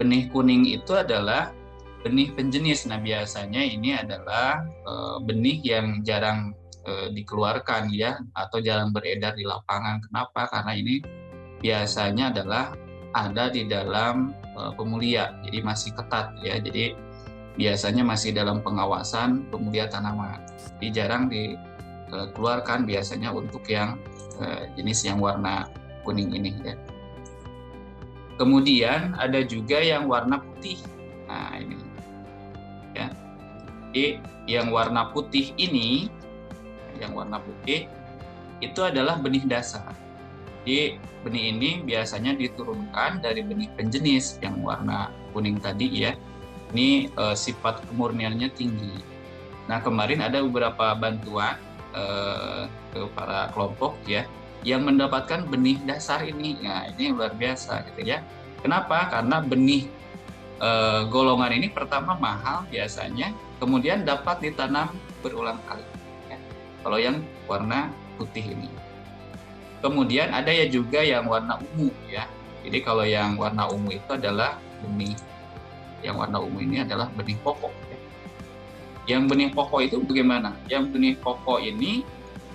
benih 0.01 0.33
kuning 0.33 0.65
itu 0.65 0.93
adalah 0.97 1.53
benih 2.01 2.33
penjenis. 2.33 2.89
Nah 2.89 2.97
biasanya 3.01 3.61
ini 3.61 3.93
adalah 3.97 4.65
uh, 4.89 5.21
benih 5.21 5.61
yang 5.61 6.01
jarang 6.01 6.57
uh, 6.89 7.13
dikeluarkan 7.13 7.93
ya 7.93 8.17
atau 8.33 8.65
jarang 8.65 8.93
beredar 8.97 9.37
di 9.37 9.45
lapangan. 9.45 10.01
Kenapa? 10.09 10.49
Karena 10.49 10.73
ini 10.73 11.05
biasanya 11.61 12.33
adalah 12.33 12.73
ada 13.17 13.51
di 13.51 13.67
dalam 13.67 14.35
uh, 14.55 14.71
pemulia, 14.75 15.35
jadi 15.47 15.63
masih 15.67 15.91
ketat 15.95 16.35
ya. 16.43 16.59
Jadi 16.63 16.95
biasanya 17.59 18.07
masih 18.07 18.33
dalam 18.33 18.63
pengawasan 18.63 19.51
pemulia 19.51 19.91
tanaman. 19.91 20.41
Jadi 20.79 20.89
jarang 20.95 21.29
dikeluarkan 21.29 22.87
biasanya 22.89 23.35
untuk 23.35 23.67
yang 23.69 24.01
eh, 24.41 24.71
jenis 24.79 25.05
yang 25.05 25.21
warna 25.21 25.69
kuning 26.07 26.33
ini 26.33 26.57
ya. 26.65 26.75
Kemudian 28.41 29.13
ada 29.21 29.45
juga 29.45 29.77
yang 29.83 30.09
warna 30.09 30.41
putih. 30.41 30.81
Nah, 31.29 31.61
ini. 31.61 31.77
Ya. 32.97 33.13
Jadi 33.93 34.25
yang 34.49 34.73
warna 34.73 35.13
putih 35.13 35.53
ini 35.61 36.09
yang 36.97 37.13
warna 37.13 37.45
putih 37.45 37.85
itu 38.65 38.81
adalah 38.81 39.21
benih 39.21 39.45
dasar. 39.45 39.93
Jadi 40.65 41.01
benih 41.25 41.45
ini 41.57 41.71
biasanya 41.85 42.37
diturunkan 42.37 43.25
dari 43.25 43.41
benih 43.41 43.69
penjenis 43.77 44.37
yang 44.45 44.61
warna 44.61 45.09
kuning 45.33 45.57
tadi 45.61 45.89
ya 45.89 46.13
ini 46.73 47.11
uh, 47.19 47.35
sifat 47.35 47.83
kemurniannya 47.91 48.49
tinggi. 48.55 49.03
Nah 49.67 49.83
kemarin 49.83 50.23
ada 50.23 50.43
beberapa 50.43 50.95
bantuan 50.95 51.59
uh, 51.95 52.67
ke 52.95 53.01
para 53.15 53.51
kelompok 53.55 53.99
ya 54.07 54.27
yang 54.63 54.85
mendapatkan 54.85 55.49
benih 55.49 55.81
dasar 55.89 56.23
ini. 56.23 56.61
Nah 56.61 56.93
ini 56.95 57.15
luar 57.15 57.35
biasa 57.35 57.87
gitu 57.93 58.07
ya. 58.07 58.23
Kenapa? 58.61 59.09
Karena 59.09 59.41
benih 59.41 59.89
uh, 60.61 61.09
golongan 61.09 61.57
ini 61.57 61.73
pertama 61.73 62.15
mahal 62.21 62.69
biasanya, 62.69 63.33
kemudian 63.57 64.05
dapat 64.05 64.45
ditanam 64.45 64.93
berulang 65.25 65.59
kali. 65.65 65.85
Ya. 66.29 66.39
Kalau 66.85 66.99
yang 67.01 67.25
warna 67.49 67.89
putih 68.21 68.45
ini. 68.45 68.69
Kemudian 69.81 70.29
ada 70.33 70.53
ya 70.53 70.69
juga 70.69 71.01
yang 71.01 71.25
warna 71.25 71.57
ungu 71.57 71.89
ya. 72.09 72.29
Jadi 72.61 72.79
kalau 72.85 73.05
yang 73.09 73.41
warna 73.41 73.65
ungu 73.73 73.97
itu 73.97 74.11
adalah 74.13 74.61
benih 74.85 75.17
yang 76.05 76.17
warna 76.17 76.41
ungu 76.41 76.61
ini 76.61 76.85
adalah 76.85 77.09
benih 77.17 77.37
pokok. 77.41 77.73
Yang 79.09 79.23
benih 79.33 79.49
pokok 79.53 79.81
itu 79.85 79.97
bagaimana? 80.05 80.53
Yang 80.69 80.85
benih 80.93 81.15
pokok 81.21 81.61
ini 81.65 82.05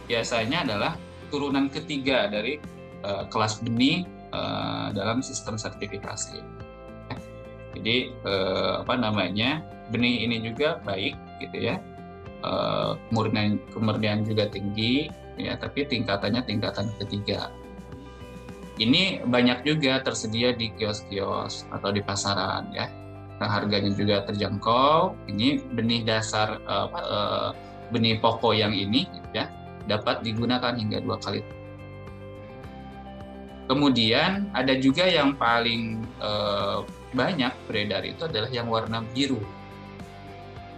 biasanya 0.05 0.65
adalah 0.65 0.93
turunan 1.33 1.65
ketiga 1.69 2.29
dari 2.29 2.61
uh, 3.01 3.25
kelas 3.29 3.61
benih 3.65 4.05
uh, 4.29 4.93
dalam 4.93 5.25
sistem 5.25 5.57
sertifikasi. 5.57 6.41
Jadi 7.75 8.13
uh, 8.23 8.85
apa 8.85 8.95
namanya 8.95 9.59
benih 9.91 10.25
ini 10.25 10.41
juga 10.41 10.79
baik 10.85 11.17
gitu 11.43 11.73
ya, 11.73 11.75
uh, 12.45 12.95
kemurnian 13.09 13.59
kemurnian 13.73 14.23
juga 14.23 14.47
tinggi 14.47 15.11
ya, 15.35 15.55
tapi 15.59 15.87
tingkatannya 15.87 16.41
tingkatan 16.43 16.91
ketiga. 16.99 17.51
Ini 18.75 19.23
banyak 19.23 19.63
juga 19.63 20.03
tersedia 20.03 20.51
di 20.51 20.67
kios-kios 20.75 21.63
atau 21.71 21.95
di 21.95 22.03
pasaran 22.03 22.67
ya 22.75 22.91
Nah, 23.35 23.49
harganya 23.51 23.91
juga 23.91 24.23
terjangkau. 24.23 25.15
Ini 25.27 25.59
benih 25.75 26.07
dasar 26.07 26.59
uh, 26.63 26.87
uh, 26.87 27.49
benih 27.91 28.17
pokok 28.23 28.55
yang 28.55 28.71
ini 28.71 29.05
ya 29.35 29.51
dapat 29.85 30.23
digunakan 30.23 30.71
hingga 30.71 31.03
dua 31.03 31.19
kali. 31.19 31.43
Kemudian 33.65 34.53
ada 34.53 34.77
juga 34.77 35.09
yang 35.09 35.33
paling 35.35 36.05
uh, 36.21 36.85
banyak 37.11 37.51
beredar 37.65 38.05
itu 38.05 38.29
adalah 38.29 38.49
yang 38.53 38.69
warna 38.69 39.01
biru. 39.11 39.41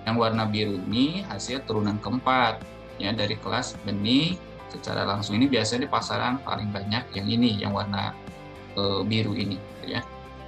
Yang 0.08 0.16
warna 0.18 0.44
biru 0.48 0.80
ini 0.88 1.22
hasil 1.28 1.68
turunan 1.68 2.00
keempat 2.00 2.64
ya 2.98 3.14
dari 3.14 3.38
kelas 3.38 3.78
benih 3.86 4.38
secara 4.68 5.08
langsung 5.08 5.40
ini 5.40 5.48
biasanya 5.48 5.88
di 5.88 5.90
pasaran 5.90 6.44
paling 6.44 6.70
banyak 6.70 7.04
yang 7.16 7.28
ini 7.28 7.50
yang 7.62 7.72
warna 7.72 8.12
uh, 8.76 9.02
biru 9.06 9.34
ini 9.34 9.58
ya. 9.88 10.04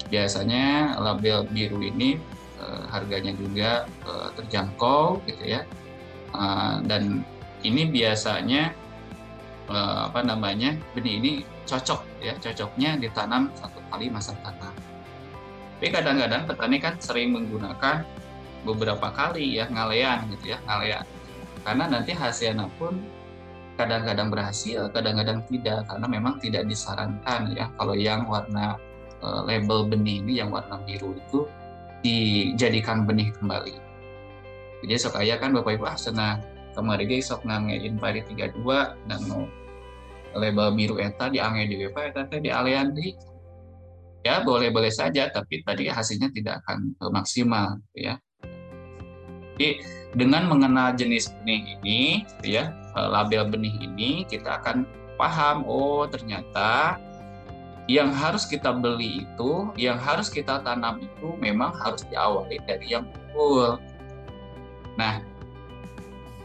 Biasanya 0.09 0.97
label 0.97 1.45
biru 1.47 1.79
ini 1.85 2.17
uh, 2.59 2.83
harganya 2.89 3.31
juga 3.37 3.85
uh, 4.03 4.33
terjangkau 4.35 5.23
gitu 5.29 5.43
ya. 5.57 5.61
Uh, 6.35 6.83
dan 6.85 7.25
ini 7.65 7.89
biasanya 7.89 8.73
uh, 9.71 10.09
apa 10.11 10.21
namanya 10.25 10.77
benih 10.93 11.15
ini 11.21 11.31
cocok 11.65 12.01
ya 12.19 12.33
cocoknya 12.41 12.97
ditanam 12.97 13.53
satu 13.55 13.79
kali 13.93 14.09
masa 14.09 14.35
tanam. 14.41 14.73
Tapi 15.79 15.95
kadang-kadang 15.95 16.43
petani 16.43 16.77
kan 16.83 16.99
sering 16.99 17.31
menggunakan 17.31 18.03
beberapa 18.67 19.07
kali 19.15 19.55
ya 19.55 19.71
ngalean 19.71 20.27
gitu 20.35 20.51
ya 20.51 20.59
ngalean 20.67 21.07
karena 21.63 21.85
nanti 21.91 22.11
hasilnya 22.15 22.67
pun 22.79 22.99
kadang-kadang 23.79 24.27
berhasil 24.27 24.91
kadang-kadang 24.91 25.39
tidak 25.47 25.87
karena 25.87 26.07
memang 26.11 26.35
tidak 26.43 26.67
disarankan 26.67 27.55
ya 27.55 27.71
kalau 27.79 27.95
yang 27.95 28.27
warna 28.27 28.75
uh, 29.23 29.47
label 29.47 29.87
benih 29.87 30.19
ini 30.19 30.43
yang 30.43 30.51
warna 30.51 30.83
biru 30.83 31.15
itu 31.15 31.47
dijadikan 32.03 33.03
benih 33.03 33.31
kembali. 33.39 33.75
Jadi 34.83 34.93
sok 34.95 35.19
ayah 35.19 35.39
kan 35.39 35.51
Bapak 35.51 35.75
Ibu 35.75 35.85
ah 35.87 35.99
senang 35.99 36.39
kemarin 36.71 37.07
guys 37.07 37.27
sok 37.27 37.43
ngangein 37.43 37.99
pari 37.99 38.23
32 38.23 38.63
dan 39.07 39.19
no 39.27 39.47
label 40.35 40.71
biru 40.75 40.95
eta 40.99 41.27
di 41.27 41.39
ange 41.43 41.67
di 41.67 41.75
Bapak 41.87 42.03
eta 42.15 42.21
teh 42.31 42.39
di 42.39 42.51
alian 42.51 42.95
di 42.95 43.11
ya 44.23 44.43
boleh-boleh 44.43 44.91
saja 44.91 45.27
tapi 45.31 45.63
tadi 45.63 45.87
hasilnya 45.87 46.31
tidak 46.31 46.63
akan 46.63 46.95
maksimal 47.11 47.79
ya. 47.95 48.19
Jadi 49.59 49.83
dengan 50.15 50.47
mengenal 50.47 50.95
jenis 50.95 51.35
benih 51.43 51.75
ini 51.83 52.23
ya 52.47 52.71
label 52.95 53.51
benih 53.51 53.75
ini 53.83 54.23
kita 54.23 54.63
akan 54.63 54.87
paham 55.19 55.67
oh 55.67 56.07
ternyata 56.07 56.95
yang 57.89 58.13
harus 58.13 58.45
kita 58.45 58.69
beli 58.69 59.25
itu, 59.25 59.73
yang 59.73 59.97
harus 59.97 60.29
kita 60.29 60.61
tanam 60.61 61.01
itu 61.01 61.33
memang 61.41 61.73
harus 61.73 62.05
diawali 62.05 62.61
dari 62.69 62.93
yang 62.93 63.09
unggul. 63.33 63.81
Nah, 64.93 65.25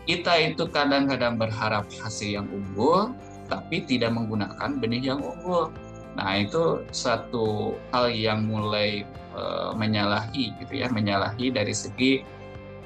kita 0.09 0.41
itu 0.41 0.65
kadang-kadang 0.73 1.37
berharap 1.37 1.85
hasil 2.01 2.41
yang 2.41 2.49
unggul, 2.49 3.13
tapi 3.53 3.85
tidak 3.85 4.17
menggunakan 4.17 4.81
benih 4.81 5.13
yang 5.13 5.21
unggul. 5.21 5.69
Nah, 6.17 6.33
itu 6.41 6.81
satu 6.89 7.77
hal 7.93 8.09
yang 8.09 8.49
mulai 8.49 9.05
e, 9.37 9.43
menyalahi 9.77 10.57
gitu 10.65 10.81
ya, 10.81 10.89
menyalahi 10.89 11.53
dari 11.53 11.77
segi 11.77 12.25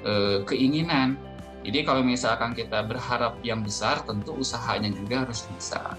e, 0.02 0.42
keinginan. 0.46 1.18
Jadi 1.66 1.84
kalau 1.84 2.00
misalkan 2.06 2.54
kita 2.54 2.86
berharap 2.86 3.38
yang 3.42 3.60
besar, 3.60 4.00
tentu 4.06 4.32
usahanya 4.38 4.88
juga 4.94 5.26
harus 5.26 5.44
besar 5.52 5.98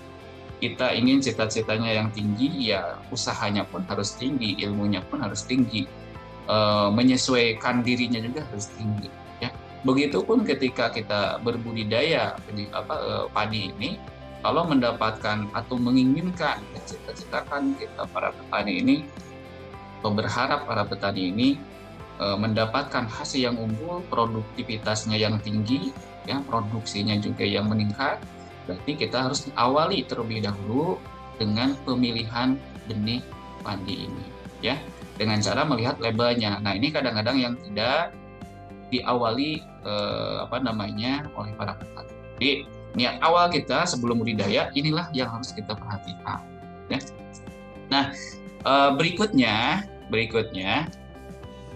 kita 0.59 0.91
ingin 0.91 1.23
cita-citanya 1.23 2.03
yang 2.03 2.11
tinggi, 2.11 2.75
ya 2.75 2.99
usahanya 3.09 3.63
pun 3.63 3.81
harus 3.87 4.13
tinggi, 4.19 4.59
ilmunya 4.59 4.99
pun 5.07 5.23
harus 5.23 5.47
tinggi, 5.47 5.87
e, 6.45 6.57
menyesuaikan 6.91 7.79
dirinya 7.81 8.19
juga 8.19 8.43
harus 8.51 8.67
tinggi. 8.75 9.07
Ya, 9.39 9.55
begitupun 9.87 10.43
ketika 10.43 10.91
kita 10.91 11.39
berbudidaya 11.39 12.35
apa 12.75 12.95
e, 12.99 13.11
padi 13.31 13.71
ini, 13.71 13.89
kalau 14.43 14.67
mendapatkan 14.67 15.47
atau 15.55 15.75
menginginkan, 15.79 16.59
cita-citakan 16.83 17.75
kita 17.79 18.03
para 18.11 18.35
petani 18.35 18.83
ini, 18.83 18.95
berharap 20.03 20.63
para 20.67 20.83
petani 20.87 21.31
ini 21.31 21.49
mendapatkan 22.19 23.07
hasil 23.07 23.47
yang 23.47 23.55
unggul, 23.55 24.03
produktivitasnya 24.11 25.15
yang 25.15 25.39
tinggi, 25.39 25.95
ya 26.27 26.43
produksinya 26.43 27.15
juga 27.15 27.47
yang 27.47 27.71
meningkat 27.71 28.19
Berarti 28.69 28.93
kita 28.93 29.25
harus 29.25 29.49
awali 29.57 30.05
terlebih 30.05 30.45
dahulu 30.45 31.01
dengan 31.41 31.73
pemilihan 31.89 32.53
benih 32.85 33.25
padi 33.65 34.05
ini, 34.05 34.25
ya, 34.61 34.77
dengan 35.17 35.41
cara 35.41 35.65
melihat 35.65 35.97
labelnya. 35.97 36.61
Nah, 36.61 36.77
ini 36.77 36.93
kadang-kadang 36.93 37.41
yang 37.41 37.53
tidak 37.65 38.13
diawali 38.93 39.65
eh, 39.65 40.37
apa 40.45 40.61
namanya 40.61 41.25
oleh 41.33 41.49
para 41.57 41.81
petani. 41.81 42.13
Jadi 42.37 42.51
niat 42.93 43.17
awal 43.25 43.49
kita 43.49 43.89
sebelum 43.89 44.21
budidaya 44.21 44.69
inilah 44.77 45.09
yang 45.17 45.33
harus 45.33 45.49
kita 45.49 45.73
perhatikan, 45.73 46.45
ya. 46.93 47.01
Nah, 47.89 48.13
eh, 48.69 48.91
berikutnya, 48.93 49.81
berikutnya, 50.13 50.85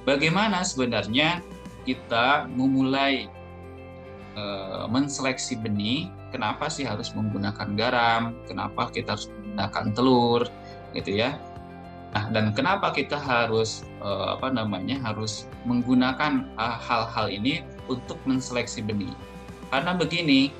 bagaimana 0.03 0.63
sebenarnya 0.63 1.43
kita 1.83 2.48
memulai 2.51 3.27
eh, 4.35 4.85
menseleksi 4.87 5.59
benih 5.59 6.07
kenapa 6.33 6.66
sih 6.66 6.81
harus 6.81 7.13
menggunakan 7.13 7.77
garam, 7.77 8.33
kenapa 8.50 8.89
kita 8.89 9.13
harus 9.13 9.29
menggunakan 9.29 9.85
telur, 9.94 10.42
gitu 10.98 11.22
ya. 11.22 11.37
Nah, 12.13 12.29
dan 12.29 12.53
kenapa 12.53 12.94
kita 12.94 13.18
harus 13.18 13.81
uh, 13.98 14.37
apa 14.37 14.53
namanya 14.53 15.01
harus 15.01 15.50
menggunakan 15.66 16.46
eh, 16.46 16.77
hal-hal 16.77 17.25
ini 17.29 17.66
untuk 17.89 18.22
menseleksi 18.29 18.85
benih? 18.85 19.13
Karena 19.74 19.98
begini, 19.98 20.53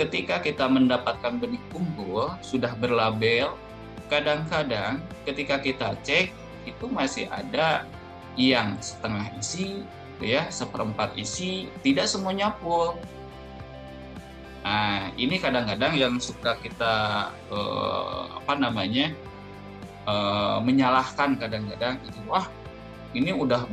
ketika 0.00 0.40
kita 0.40 0.64
mendapatkan 0.64 1.36
benih 1.36 1.60
unggul 1.76 2.32
sudah 2.40 2.72
berlabel, 2.80 3.52
kadang-kadang 4.08 5.04
ketika 5.28 5.60
kita 5.60 5.92
cek 6.00 6.32
itu 6.64 6.84
masih 6.88 7.28
ada 7.28 7.84
yang 8.36 8.76
setengah 8.78 9.32
isi, 9.40 9.82
ya 10.20 10.48
seperempat 10.52 11.16
isi, 11.16 11.72
tidak 11.80 12.06
semuanya 12.08 12.52
full. 12.60 12.96
Nah, 14.62 15.14
ini 15.16 15.40
kadang-kadang 15.40 15.94
yang 15.96 16.14
suka 16.20 16.58
kita 16.60 16.94
uh, 17.48 18.36
apa 18.36 18.52
namanya 18.58 19.14
uh, 20.06 20.58
menyalahkan 20.58 21.38
kadang-kadang 21.38 22.02
itu 22.02 22.18
wah 22.26 22.50
ini 23.14 23.30
udah 23.30 23.70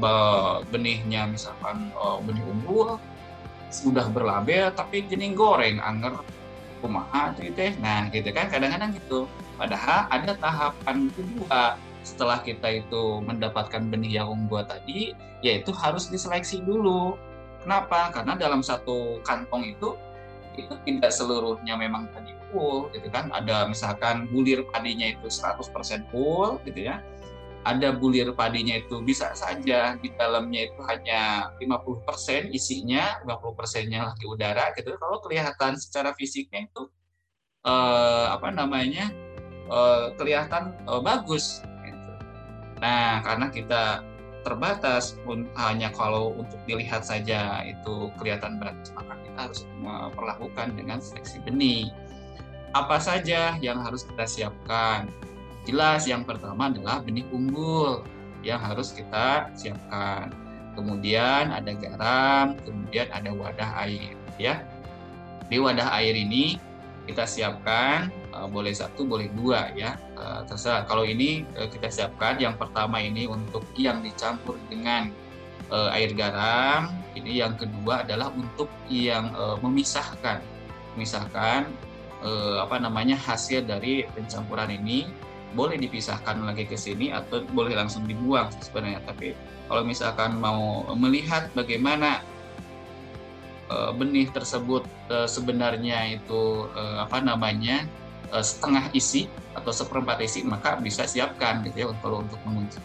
benihnya 0.70 1.28
misalkan 1.28 1.90
uh, 1.98 2.22
benih 2.22 2.46
unggul 2.46 3.02
sudah 3.74 4.06
berlabel 4.14 4.70
tapi 4.78 5.02
jenis 5.10 5.34
goreng 5.34 5.82
anger 5.82 6.22
kumaha 6.78 7.34
itu 7.40 7.50
teh. 7.58 7.74
Nah 7.82 8.12
gitu 8.14 8.30
kan 8.30 8.52
kadang-kadang 8.54 8.94
gitu. 8.94 9.26
Padahal 9.58 10.06
ada 10.14 10.38
tahapan 10.38 11.10
kedua 11.10 11.80
setelah 12.04 12.44
kita 12.44 12.84
itu 12.84 13.24
mendapatkan 13.24 13.80
benih 13.88 14.22
yang 14.22 14.28
unggul 14.30 14.62
tadi 14.68 15.16
yaitu 15.44 15.72
harus 15.76 16.08
diseleksi 16.08 16.64
dulu. 16.64 17.16
Kenapa? 17.64 18.12
Karena 18.12 18.36
dalam 18.36 18.60
satu 18.60 19.24
kantong 19.24 19.76
itu 19.76 19.96
itu 20.54 20.74
tidak 20.86 21.10
seluruhnya 21.10 21.74
memang 21.74 22.06
tadi 22.12 22.36
full 22.52 22.92
gitu 22.94 23.08
kan? 23.10 23.32
Ada 23.32 23.66
misalkan 23.72 24.30
bulir 24.30 24.68
padinya 24.70 25.10
itu 25.10 25.28
100% 25.28 26.12
full 26.12 26.60
gitu 26.68 26.92
ya. 26.92 27.00
Ada 27.64 27.96
bulir 27.96 28.36
padinya 28.36 28.76
itu 28.76 29.00
bisa 29.00 29.32
saja 29.32 29.96
di 29.96 30.12
dalamnya 30.20 30.68
itu 30.68 30.80
hanya 30.84 31.48
50% 31.64 32.52
isinya 32.52 33.24
50 33.24 33.56
persennya 33.56 34.12
lagi 34.12 34.28
udara 34.28 34.76
gitu. 34.76 34.92
Kalau 35.00 35.24
kelihatan 35.24 35.80
secara 35.80 36.12
fisiknya 36.12 36.68
itu 36.68 36.92
eh, 37.64 38.26
apa 38.28 38.52
namanya 38.52 39.08
eh, 39.72 40.08
kelihatan 40.20 40.76
eh, 40.84 41.02
bagus. 41.02 41.64
Nah 42.84 43.24
karena 43.24 43.48
kita 43.48 44.04
terbatas 44.44 45.16
hanya 45.56 45.90
kalau 45.96 46.36
untuk 46.36 46.60
dilihat 46.68 47.08
saja 47.08 47.64
itu 47.64 48.12
kelihatan 48.20 48.60
berat 48.60 48.76
maka 48.92 49.16
kita 49.24 49.40
harus 49.50 49.62
memperlakukan 49.80 50.76
dengan 50.76 51.00
seleksi 51.00 51.40
benih. 51.48 51.90
Apa 52.76 53.00
saja 53.00 53.56
yang 53.64 53.80
harus 53.80 54.04
kita 54.04 54.28
siapkan? 54.28 55.08
Jelas 55.64 56.04
yang 56.06 56.28
pertama 56.28 56.68
adalah 56.68 57.00
benih 57.00 57.24
unggul 57.32 58.04
yang 58.44 58.60
harus 58.60 58.92
kita 58.92 59.48
siapkan. 59.56 60.30
Kemudian 60.76 61.54
ada 61.56 61.72
garam 61.80 62.60
kemudian 62.68 63.08
ada 63.16 63.32
wadah 63.32 63.72
air 63.88 64.12
ya. 64.36 64.60
Di 65.48 65.56
wadah 65.56 65.88
air 66.04 66.20
ini 66.20 66.60
kita 67.08 67.24
siapkan 67.24 68.12
uh, 68.34 68.50
boleh 68.50 68.74
satu 68.74 69.06
boleh 69.06 69.30
dua 69.38 69.70
ya. 69.78 69.96
Uh, 70.18 70.42
terserah. 70.50 70.90
Kalau 70.90 71.06
ini 71.06 71.46
uh, 71.56 71.70
kita 71.70 71.88
siapkan. 71.94 72.42
Yang 72.42 72.58
pertama 72.58 72.98
ini 72.98 73.30
untuk 73.30 73.62
yang 73.78 74.02
dicampur 74.02 74.58
dengan 74.68 75.14
air 75.74 76.14
garam. 76.14 76.94
Ini 77.18 77.46
yang 77.46 77.58
kedua 77.58 78.06
adalah 78.06 78.30
untuk 78.30 78.70
yang 78.94 79.34
memisahkan. 79.66 80.38
Memisahkan 80.94 81.66
apa 82.62 82.78
namanya 82.78 83.18
hasil 83.18 83.66
dari 83.66 84.06
pencampuran 84.14 84.70
ini. 84.70 85.10
Boleh 85.58 85.82
dipisahkan 85.82 86.46
lagi 86.46 86.70
ke 86.70 86.78
sini 86.78 87.10
atau 87.10 87.42
boleh 87.58 87.74
langsung 87.74 88.06
dibuang 88.06 88.54
sebenarnya. 88.62 89.02
Tapi 89.02 89.34
kalau 89.66 89.82
misalkan 89.82 90.38
mau 90.38 90.86
melihat 90.94 91.50
bagaimana 91.58 92.22
benih 93.98 94.30
tersebut 94.30 94.86
sebenarnya 95.26 96.22
itu 96.22 96.70
apa 97.02 97.18
namanya 97.18 97.82
uh, 98.34 98.42
setengah 98.42 98.90
isi 98.98 99.30
atau 99.54 99.70
seperempat 99.70 100.18
isi 100.26 100.42
maka 100.42 100.76
bisa 100.82 101.06
siapkan 101.06 101.62
gitu 101.64 101.86
ya 101.86 101.88
untuk 101.94 102.26
untuk 102.26 102.40
menguji. 102.44 102.82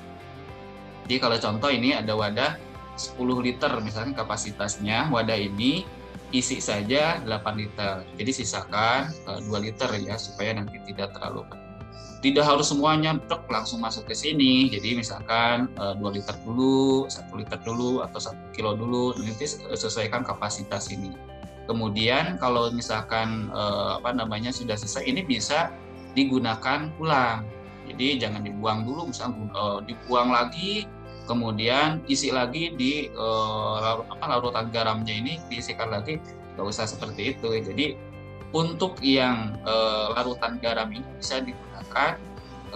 Jadi 1.08 1.16
kalau 1.16 1.36
contoh 1.40 1.70
ini 1.72 1.96
ada 1.96 2.12
wadah 2.12 2.60
10 3.00 3.16
liter 3.40 3.72
misalnya 3.80 4.12
kapasitasnya 4.20 5.08
wadah 5.08 5.38
ini 5.40 5.88
isi 6.28 6.60
saja 6.60 7.24
8 7.24 7.32
liter. 7.56 8.04
Jadi 8.20 8.30
sisakan 8.30 9.08
uh, 9.24 9.40
2 9.40 9.64
liter 9.64 9.88
ya 10.04 10.20
supaya 10.20 10.52
nanti 10.60 10.76
tidak 10.84 11.16
terlalu 11.16 11.48
penuh 11.48 11.68
tidak 12.18 12.50
harus 12.50 12.66
semuanya 12.66 13.14
truk 13.30 13.46
langsung 13.46 13.78
masuk 13.78 14.10
ke 14.10 14.14
sini. 14.14 14.66
Jadi 14.70 14.98
misalkan 14.98 15.70
uh, 15.78 15.94
eh, 15.94 16.02
2 16.02 16.16
liter 16.18 16.34
dulu, 16.42 17.06
satu 17.06 17.38
liter 17.38 17.58
dulu, 17.62 18.02
atau 18.02 18.18
satu 18.18 18.42
kilo 18.50 18.74
dulu, 18.74 19.14
nanti 19.22 19.46
sesuaikan 19.78 20.26
kapasitas 20.26 20.90
ini. 20.90 21.14
Kemudian 21.68 22.40
kalau 22.40 22.72
misalkan 22.72 23.52
eh, 23.52 23.90
apa 24.00 24.16
namanya 24.16 24.48
sudah 24.48 24.74
selesai, 24.74 25.04
ini 25.04 25.20
bisa 25.20 25.68
digunakan 26.16 26.88
ulang. 26.98 27.44
Jadi 27.88 28.20
jangan 28.20 28.44
dibuang 28.44 28.84
dulu, 28.84 29.08
misalnya 29.08 29.48
uh, 29.56 29.80
dibuang 29.80 30.28
lagi, 30.28 30.84
kemudian 31.24 32.04
isi 32.04 32.28
lagi 32.28 32.76
di 32.76 33.08
uh, 33.16 34.04
apa 34.04 34.24
larutan 34.28 34.68
garamnya 34.68 35.16
ini 35.16 35.40
diisikan 35.48 35.88
lagi, 35.88 36.20
nggak 36.52 36.66
usah 36.68 36.84
seperti 36.84 37.32
itu. 37.32 37.48
Jadi 37.48 37.96
untuk 38.52 39.00
yang 39.00 39.56
uh, 39.64 40.12
larutan 40.12 40.60
garam 40.60 40.92
ini 40.92 41.04
bisa 41.16 41.40
digunakan 41.40 42.20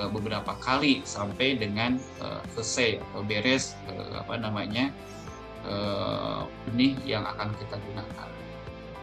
uh, 0.01 0.09
beberapa 0.09 0.57
kali 0.65 1.05
sampai 1.05 1.61
dengan 1.61 2.01
uh, 2.25 2.41
selesai 2.57 3.05
atau 3.05 3.21
beres 3.21 3.77
uh, 3.93 4.25
apa 4.25 4.41
namanya 4.41 4.89
uh, 5.69 6.49
benih 6.73 6.97
yang 7.05 7.29
akan 7.29 7.53
kita 7.61 7.77
gunakan. 7.77 8.29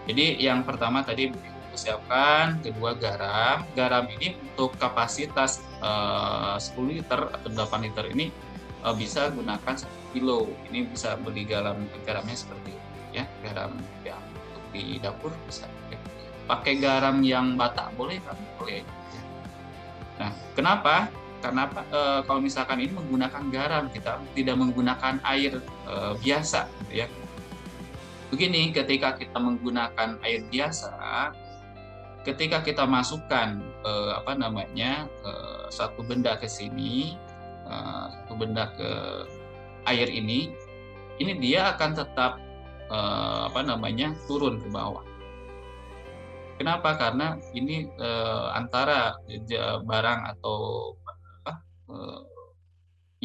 Jadi 0.10 0.42
yang 0.42 0.66
pertama 0.66 1.06
tadi 1.06 1.30
persiapkan, 1.70 2.58
kedua 2.66 2.98
garam. 2.98 3.62
Garam 3.78 4.10
ini 4.10 4.34
untuk 4.42 4.74
kapasitas 4.82 5.62
uh, 5.86 6.58
10 6.58 6.74
liter 6.90 7.30
atau 7.30 7.50
8 7.54 7.86
liter 7.86 8.10
ini 8.10 8.34
uh, 8.82 8.98
bisa 8.98 9.30
gunakan 9.30 9.76
1 9.78 9.86
kilo. 10.18 10.50
Ini 10.74 10.90
bisa 10.90 11.14
beli 11.22 11.46
garam 11.46 11.86
garamnya 12.10 12.34
seperti 12.34 12.74
ini 12.74 13.22
ya, 13.22 13.24
garam 13.46 13.78
ya 14.02 14.18
untuk 14.18 14.66
di 14.74 14.98
dapur 14.98 15.30
bisa. 15.46 15.70
Pakai 16.50 16.82
garam 16.82 17.22
yang 17.22 17.54
bata 17.54 17.94
boleh 17.94 18.18
kan? 18.26 18.34
Boleh. 18.58 18.82
Ya. 18.82 19.22
Nah, 20.18 20.32
kenapa? 20.58 21.14
Karena 21.40 21.70
uh, 21.94 22.26
kalau 22.26 22.42
misalkan 22.42 22.82
ini 22.82 22.92
menggunakan 22.92 23.44
garam, 23.54 23.86
kita 23.94 24.18
tidak 24.34 24.58
menggunakan 24.58 25.22
air 25.24 25.62
uh, 25.86 26.18
biasa, 26.18 26.66
gitu 26.90 27.06
ya. 27.06 27.08
Begini, 28.30 28.70
ketika 28.70 29.18
kita 29.18 29.42
menggunakan 29.42 30.22
air 30.22 30.46
biasa, 30.54 30.94
ketika 32.22 32.62
kita 32.62 32.86
masukkan 32.86 33.58
eh, 33.82 34.12
apa 34.14 34.38
namanya 34.38 35.10
eh, 35.26 35.66
satu 35.74 36.06
benda 36.06 36.38
ke 36.38 36.46
sini 36.46 37.18
eh, 37.66 38.06
satu 38.14 38.38
benda 38.38 38.70
ke 38.78 38.92
air 39.90 40.06
ini 40.14 40.54
ini 41.18 41.34
dia 41.42 41.74
akan 41.74 41.98
tetap 41.98 42.38
eh, 42.94 43.42
apa 43.50 43.66
namanya 43.66 44.14
turun 44.30 44.62
ke 44.62 44.70
bawah. 44.70 45.02
Kenapa? 46.62 47.02
Karena 47.02 47.40
ini 47.58 47.90
eh, 47.90 48.48
antara 48.54 49.18
barang 49.90 50.20
atau 50.38 50.58
apa 51.42 51.54
eh, 51.90 52.22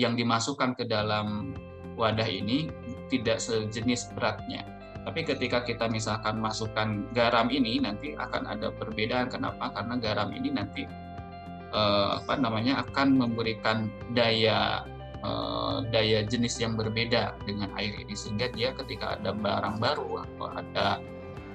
yang 0.00 0.16
dimasukkan 0.16 0.80
ke 0.80 0.88
dalam 0.88 1.52
wadah 2.00 2.26
ini 2.26 2.72
tidak 3.12 3.36
sejenis 3.36 4.10
beratnya 4.16 4.73
tapi 5.04 5.20
ketika 5.20 5.60
kita 5.60 5.84
misalkan 5.92 6.40
masukkan 6.40 7.04
garam 7.12 7.52
ini 7.52 7.76
nanti 7.76 8.16
akan 8.16 8.48
ada 8.48 8.72
perbedaan. 8.72 9.28
Kenapa? 9.28 9.68
Karena 9.68 10.00
garam 10.00 10.32
ini 10.32 10.48
nanti 10.48 10.88
eh, 11.76 12.10
apa 12.16 12.40
namanya 12.40 12.80
akan 12.88 13.20
memberikan 13.20 13.92
daya 14.16 14.80
eh, 15.20 15.76
daya 15.92 16.24
jenis 16.24 16.56
yang 16.56 16.72
berbeda 16.80 17.36
dengan 17.44 17.68
air 17.76 17.92
ini 18.00 18.16
sehingga 18.16 18.48
dia 18.56 18.72
ketika 18.72 19.20
ada 19.20 19.36
barang 19.36 19.76
baru 19.76 20.24
atau 20.24 20.46
ada 20.56 20.88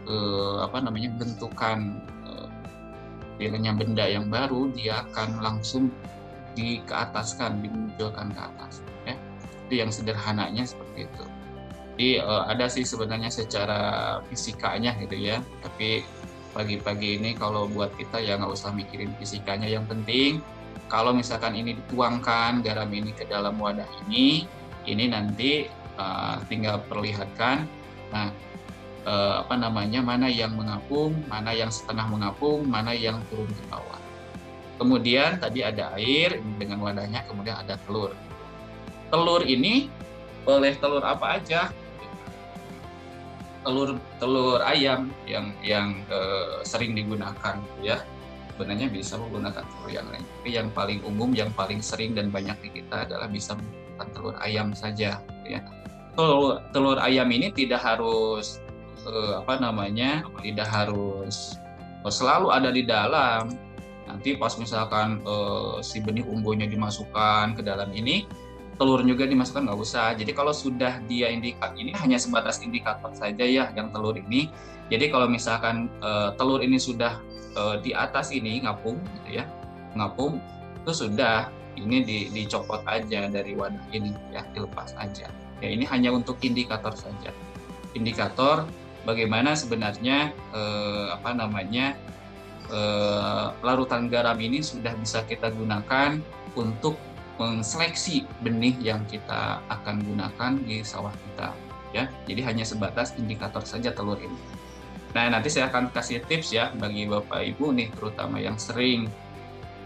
eh, 0.06 0.58
apa 0.62 0.78
namanya 0.86 1.10
bentukan 1.18 1.98
eh, 3.42 3.74
benda 3.74 4.06
yang 4.06 4.30
baru 4.30 4.70
dia 4.78 5.02
akan 5.10 5.42
langsung 5.42 5.90
di 6.54 6.86
ke 6.86 6.94
ataskan 6.94 7.66
dimunculkan 7.66 8.30
ke 8.30 8.42
atas 8.42 8.86
ya 9.10 9.16
itu 9.66 9.74
yang 9.82 9.90
sederhananya 9.90 10.70
seperti 10.70 11.10
itu 11.10 11.24
jadi 12.00 12.24
uh, 12.24 12.48
ada 12.48 12.72
sih 12.72 12.88
sebenarnya 12.88 13.28
secara 13.28 13.82
fisikanya 14.32 14.96
gitu 15.04 15.20
ya. 15.20 15.44
Tapi 15.60 16.08
pagi-pagi 16.56 17.20
ini 17.20 17.36
kalau 17.36 17.68
buat 17.68 17.92
kita 18.00 18.24
ya 18.24 18.40
nggak 18.40 18.56
usah 18.56 18.72
mikirin 18.72 19.12
fisikanya. 19.20 19.68
Yang 19.68 19.92
penting 19.92 20.32
kalau 20.88 21.12
misalkan 21.12 21.60
ini 21.60 21.76
dituangkan 21.76 22.64
garam 22.64 22.88
ini 22.96 23.12
ke 23.12 23.28
dalam 23.28 23.60
wadah 23.60 23.84
ini 24.08 24.48
ini 24.88 25.12
nanti 25.12 25.68
uh, 26.00 26.40
tinggal 26.48 26.80
perlihatkan 26.88 27.68
nah 28.16 28.32
uh, 29.04 29.44
apa 29.44 29.60
namanya 29.60 30.00
mana 30.00 30.32
yang 30.32 30.56
mengapung 30.56 31.20
mana 31.28 31.52
yang 31.52 31.68
setengah 31.68 32.08
mengapung 32.08 32.64
mana 32.64 32.96
yang 32.96 33.20
turun 33.28 33.52
ke 33.52 33.64
bawah. 33.68 34.00
Kemudian 34.80 35.36
tadi 35.44 35.68
ada 35.68 35.92
air 36.00 36.40
dengan 36.56 36.80
wadahnya 36.80 37.28
kemudian 37.28 37.60
ada 37.60 37.76
telur. 37.84 38.16
Telur 39.12 39.44
ini 39.44 39.92
boleh 40.48 40.80
telur 40.80 41.04
apa 41.04 41.36
aja 41.36 41.68
telur 43.70 44.02
telur 44.18 44.60
ayam 44.66 45.14
yang 45.30 45.54
yang 45.62 46.02
uh, 46.10 46.66
sering 46.66 46.98
digunakan 46.98 47.62
ya. 47.86 48.02
Sebenarnya 48.58 48.90
bisa 48.90 49.16
menggunakan 49.22 49.62
telur 49.62 49.90
yang 49.94 50.10
lain. 50.10 50.26
Tapi 50.26 50.50
yang 50.50 50.68
paling 50.74 51.00
umum 51.06 51.30
yang 51.38 51.54
paling 51.54 51.86
sering 51.86 52.18
dan 52.18 52.34
banyak 52.34 52.58
di 52.66 52.82
kita 52.82 53.06
adalah 53.06 53.30
bisa 53.30 53.54
menggunakan 53.54 54.08
telur 54.10 54.36
ayam 54.42 54.74
saja 54.74 55.22
ya. 55.46 55.60
Telur 56.18 56.66
telur 56.74 56.98
ayam 56.98 57.30
ini 57.30 57.54
tidak 57.54 57.86
harus 57.86 58.58
uh, 59.06 59.46
apa 59.46 59.62
namanya 59.62 60.26
tidak 60.42 60.66
harus 60.66 61.54
uh, 62.02 62.12
selalu 62.12 62.50
ada 62.50 62.74
di 62.74 62.84
dalam. 62.90 63.54
Nanti 64.10 64.34
pas 64.42 64.58
misalkan 64.58 65.22
uh, 65.30 65.78
si 65.86 66.02
benih 66.02 66.26
umbonya 66.26 66.66
dimasukkan 66.66 67.54
ke 67.54 67.62
dalam 67.62 67.94
ini 67.94 68.26
telur 68.80 69.04
juga 69.04 69.28
dimasukkan 69.28 69.68
nggak 69.68 69.80
usah. 69.80 70.16
Jadi 70.16 70.32
kalau 70.32 70.56
sudah 70.56 71.04
dia 71.06 71.28
indikat 71.28 71.76
ini 71.76 71.92
hanya 72.00 72.16
sebatas 72.16 72.64
indikator 72.64 73.12
saja 73.12 73.44
ya 73.44 73.68
yang 73.76 73.92
telur 73.92 74.16
ini. 74.16 74.48
Jadi 74.90 75.12
kalau 75.12 75.28
misalkan 75.30 75.92
uh, 76.02 76.34
telur 76.40 76.64
ini 76.64 76.80
sudah 76.80 77.20
uh, 77.60 77.78
di 77.84 77.94
atas 77.94 78.32
ini 78.34 78.64
ngapung 78.64 78.98
gitu 79.20 79.44
ya, 79.44 79.46
ngapung 79.94 80.40
itu 80.82 81.06
sudah 81.06 81.52
ini 81.78 82.04
di, 82.04 82.18
dicopot 82.34 82.82
aja 82.88 83.28
dari 83.30 83.54
wadah 83.54 83.84
ini 83.92 84.16
ya 84.32 84.48
dilepas 84.56 84.96
aja. 84.98 85.28
Ya 85.60 85.70
ini 85.70 85.84
hanya 85.88 86.16
untuk 86.16 86.40
indikator 86.40 86.96
saja. 86.96 87.36
Indikator 87.94 88.64
bagaimana 89.04 89.56
sebenarnya 89.56 90.32
eh, 90.56 91.08
apa 91.12 91.32
namanya 91.36 91.96
eh, 92.72 93.46
larutan 93.64 94.08
garam 94.12 94.40
ini 94.40 94.64
sudah 94.64 94.96
bisa 95.00 95.24
kita 95.28 95.52
gunakan 95.52 96.20
untuk 96.56 96.96
menseleksi 97.40 98.28
benih 98.44 98.76
yang 98.84 99.08
kita 99.08 99.64
akan 99.72 100.04
gunakan 100.04 100.52
di 100.60 100.84
sawah 100.84 101.16
kita 101.16 101.56
ya. 101.96 102.12
Jadi 102.28 102.42
hanya 102.44 102.68
sebatas 102.68 103.16
indikator 103.16 103.64
saja 103.64 103.96
telur 103.96 104.20
ini. 104.20 104.36
Nah 105.16 105.32
nanti 105.32 105.50
saya 105.50 105.72
akan 105.72 105.90
kasih 105.90 106.22
tips 106.28 106.54
ya 106.54 106.70
bagi 106.76 107.08
bapak 107.08 107.42
ibu 107.56 107.74
nih 107.74 107.90
terutama 107.96 108.38
yang 108.38 108.60
sering 108.60 109.08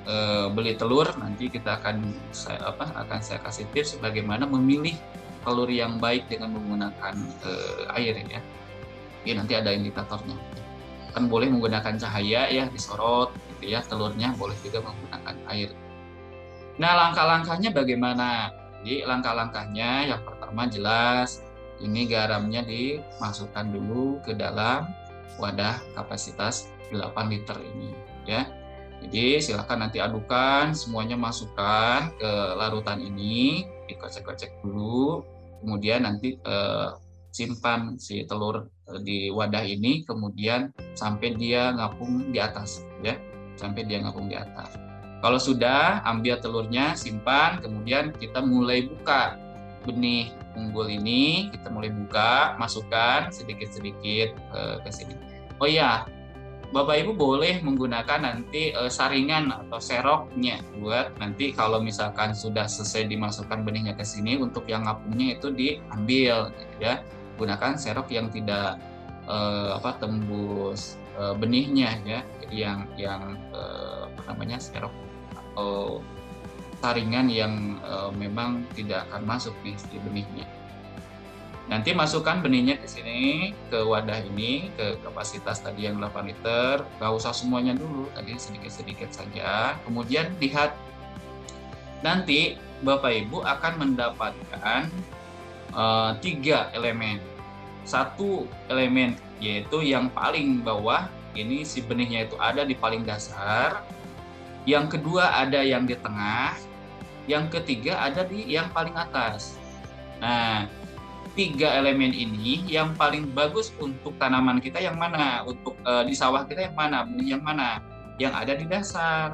e, 0.04 0.16
beli 0.52 0.74
telur. 0.76 1.08
Nanti 1.16 1.48
kita 1.48 1.80
akan 1.80 2.12
saya 2.34 2.74
apa 2.74 2.90
akan 3.06 3.20
saya 3.22 3.40
kasih 3.46 3.70
tips 3.72 4.02
bagaimana 4.02 4.50
memilih 4.50 4.98
telur 5.46 5.70
yang 5.70 6.02
baik 6.02 6.26
dengan 6.28 6.58
menggunakan 6.58 7.16
e, 7.46 7.52
air 8.02 8.18
ya. 8.18 8.42
Ini 9.24 9.40
nanti 9.40 9.54
ada 9.54 9.72
indikatornya. 9.72 10.36
Kan 11.14 11.30
boleh 11.30 11.48
menggunakan 11.54 12.02
cahaya 12.02 12.50
ya 12.50 12.66
disorot 12.74 13.30
gitu 13.56 13.78
ya 13.78 13.86
telurnya 13.86 14.34
boleh 14.36 14.58
juga 14.66 14.82
menggunakan 14.82 15.38
air 15.54 15.70
Nah, 16.82 16.92
langkah-langkahnya 16.98 17.70
bagaimana? 17.70 18.50
Jadi, 18.82 19.06
langkah-langkahnya 19.06 20.10
yang 20.10 20.22
pertama 20.26 20.68
jelas 20.68 21.40
ini 21.82 22.08
garamnya 22.08 22.64
dimasukkan 22.64 23.66
dulu 23.74 24.22
ke 24.24 24.34
dalam 24.34 24.88
wadah 25.42 25.82
kapasitas 25.98 26.70
8 26.94 27.32
liter 27.32 27.58
ini 27.60 27.92
ya. 28.30 28.46
Jadi 29.04 29.44
silakan 29.44 29.88
nanti 29.88 30.00
adukan 30.00 30.72
semuanya 30.72 31.20
masukkan 31.20 32.08
ke 32.16 32.32
larutan 32.56 33.04
ini, 33.04 33.68
dikocek-kocek 33.92 34.64
dulu, 34.64 35.28
kemudian 35.60 36.08
nanti 36.08 36.40
eh, 36.40 36.90
simpan 37.34 38.00
si 38.00 38.24
telur 38.24 38.72
eh, 38.88 39.00
di 39.04 39.28
wadah 39.28 39.66
ini, 39.68 40.08
kemudian 40.08 40.72
sampai 40.96 41.36
dia 41.36 41.76
ngapung 41.76 42.32
di 42.32 42.40
atas 42.40 42.88
ya, 43.04 43.20
sampai 43.60 43.84
dia 43.84 44.00
ngapung 44.00 44.32
di 44.32 44.40
atas. 44.40 44.93
Kalau 45.24 45.40
sudah, 45.40 46.04
ambil 46.04 46.36
telurnya, 46.44 47.00
simpan, 47.00 47.64
kemudian 47.64 48.12
kita 48.12 48.44
mulai 48.44 48.92
buka 48.92 49.40
benih 49.88 50.36
unggul 50.60 50.92
ini, 50.92 51.48
kita 51.48 51.72
mulai 51.72 51.96
buka, 51.96 52.60
masukkan 52.60 53.32
sedikit-sedikit 53.32 54.36
uh, 54.52 54.84
ke 54.84 54.92
sini. 54.92 55.16
Oh 55.64 55.68
iya, 55.68 56.04
Bapak 56.76 57.06
Ibu 57.06 57.16
boleh 57.16 57.64
menggunakan 57.64 58.20
nanti 58.20 58.76
uh, 58.76 58.92
saringan 58.92 59.48
atau 59.54 59.80
seroknya 59.80 60.60
buat 60.84 61.16
nanti 61.22 61.56
kalau 61.56 61.80
misalkan 61.80 62.36
sudah 62.36 62.68
selesai 62.68 63.08
dimasukkan 63.08 63.64
benihnya 63.64 63.96
ke 63.96 64.04
sini 64.04 64.36
untuk 64.36 64.68
yang 64.68 64.84
ngapungnya 64.84 65.40
itu 65.40 65.56
diambil 65.56 66.52
gitu 66.52 66.76
ya. 66.84 67.00
Gunakan 67.40 67.80
serok 67.80 68.12
yang 68.12 68.28
tidak 68.28 68.76
uh, 69.32 69.80
apa 69.80 70.04
tembus 70.04 71.00
uh, 71.16 71.32
benihnya 71.32 71.96
ya. 72.04 72.20
Jadi 72.44 72.56
yang 72.60 72.80
yang 73.00 73.22
apa 74.14 74.22
namanya 74.34 74.58
serok 74.58 75.03
uh, 75.58 76.00
yang 77.32 77.80
uh, 77.88 78.12
memang 78.12 78.68
tidak 78.76 79.08
akan 79.08 79.24
masuk 79.24 79.56
di, 79.64 79.72
di 79.88 79.98
benihnya. 80.04 80.44
Nanti 81.72 81.96
masukkan 81.96 82.44
benihnya 82.44 82.76
ke 82.76 82.88
sini, 82.92 83.56
ke 83.72 83.80
wadah 83.80 84.20
ini, 84.20 84.68
ke 84.76 85.00
kapasitas 85.00 85.64
tadi 85.64 85.88
yang 85.88 85.96
8 85.96 86.28
liter. 86.28 86.84
Gak 87.00 87.14
usah 87.16 87.32
semuanya 87.32 87.72
dulu, 87.72 88.12
tadi 88.12 88.36
sedikit-sedikit 88.36 89.16
saja. 89.16 89.80
Kemudian 89.88 90.36
lihat, 90.44 90.76
nanti 92.04 92.60
Bapak 92.84 93.16
Ibu 93.16 93.48
akan 93.48 93.74
mendapatkan 93.80 94.92
uh, 95.72 96.20
tiga 96.20 96.68
elemen. 96.76 97.24
Satu 97.88 98.48
elemen 98.68 99.16
yaitu 99.40 99.84
yang 99.84 100.08
paling 100.12 100.64
bawah, 100.64 101.08
ini 101.36 101.64
si 101.64 101.80
benihnya 101.84 102.28
itu 102.28 102.36
ada 102.40 102.68
di 102.68 102.76
paling 102.76 103.08
dasar. 103.08 103.84
Yang 104.64 105.00
kedua 105.00 105.44
ada 105.44 105.60
yang 105.60 105.84
di 105.84 105.96
tengah. 106.00 106.56
Yang 107.28 107.60
ketiga 107.60 108.04
ada 108.04 108.28
di 108.28 108.44
yang 108.48 108.68
paling 108.72 108.96
atas. 108.96 109.56
Nah, 110.20 110.68
tiga 111.34 111.74
elemen 111.80 112.14
ini 112.14 112.64
yang 112.68 112.94
paling 112.94 113.32
bagus 113.32 113.74
untuk 113.80 114.16
tanaman 114.20 114.60
kita 114.60 114.80
yang 114.80 114.96
mana? 115.00 115.44
Untuk 115.44 115.76
uh, 115.84 116.04
di 116.04 116.16
sawah 116.16 116.44
kita 116.48 116.72
yang 116.72 116.76
mana? 116.76 117.08
Benih 117.08 117.40
yang 117.40 117.44
mana? 117.44 117.80
Yang 118.20 118.34
ada 118.36 118.54
di 118.56 118.66
dasar. 118.68 119.28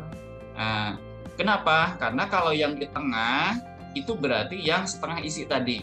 Nah, 0.56 0.98
kenapa? 1.38 1.98
Karena 1.98 2.24
kalau 2.30 2.54
yang 2.54 2.78
di 2.78 2.86
tengah 2.90 3.58
itu 3.98 4.14
berarti 4.14 4.58
yang 4.58 4.86
setengah 4.86 5.20
isi 5.22 5.46
tadi. 5.50 5.82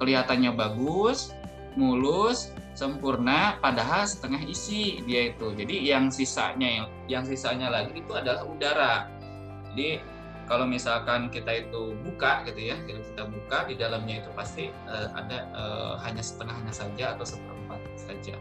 Kelihatannya 0.00 0.54
bagus, 0.54 1.34
mulus, 1.76 2.54
sempurna, 2.78 3.58
padahal 3.58 4.06
setengah 4.06 4.46
isi 4.46 5.02
dia 5.02 5.34
itu. 5.34 5.50
Jadi 5.58 5.82
yang 5.82 6.14
sisanya 6.14 6.86
yang 7.10 7.26
sisanya 7.26 7.74
lagi 7.74 7.98
itu 7.98 8.12
adalah 8.14 8.46
udara. 8.46 9.10
Jadi 9.74 9.98
kalau 10.48 10.64
misalkan 10.64 11.28
kita 11.28 11.68
itu 11.68 11.92
buka 12.00 12.42
gitu 12.48 12.72
ya 12.72 12.76
kalau 12.88 13.04
kita 13.04 13.22
buka 13.28 13.58
di 13.68 13.74
dalamnya 13.76 14.24
itu 14.24 14.30
pasti 14.32 14.72
uh, 14.88 15.12
ada 15.12 15.44
uh, 15.52 15.94
hanya 16.08 16.24
setengahnya 16.24 16.72
saja 16.72 17.04
atau 17.14 17.28
seperempat 17.28 17.80
saja 18.00 18.34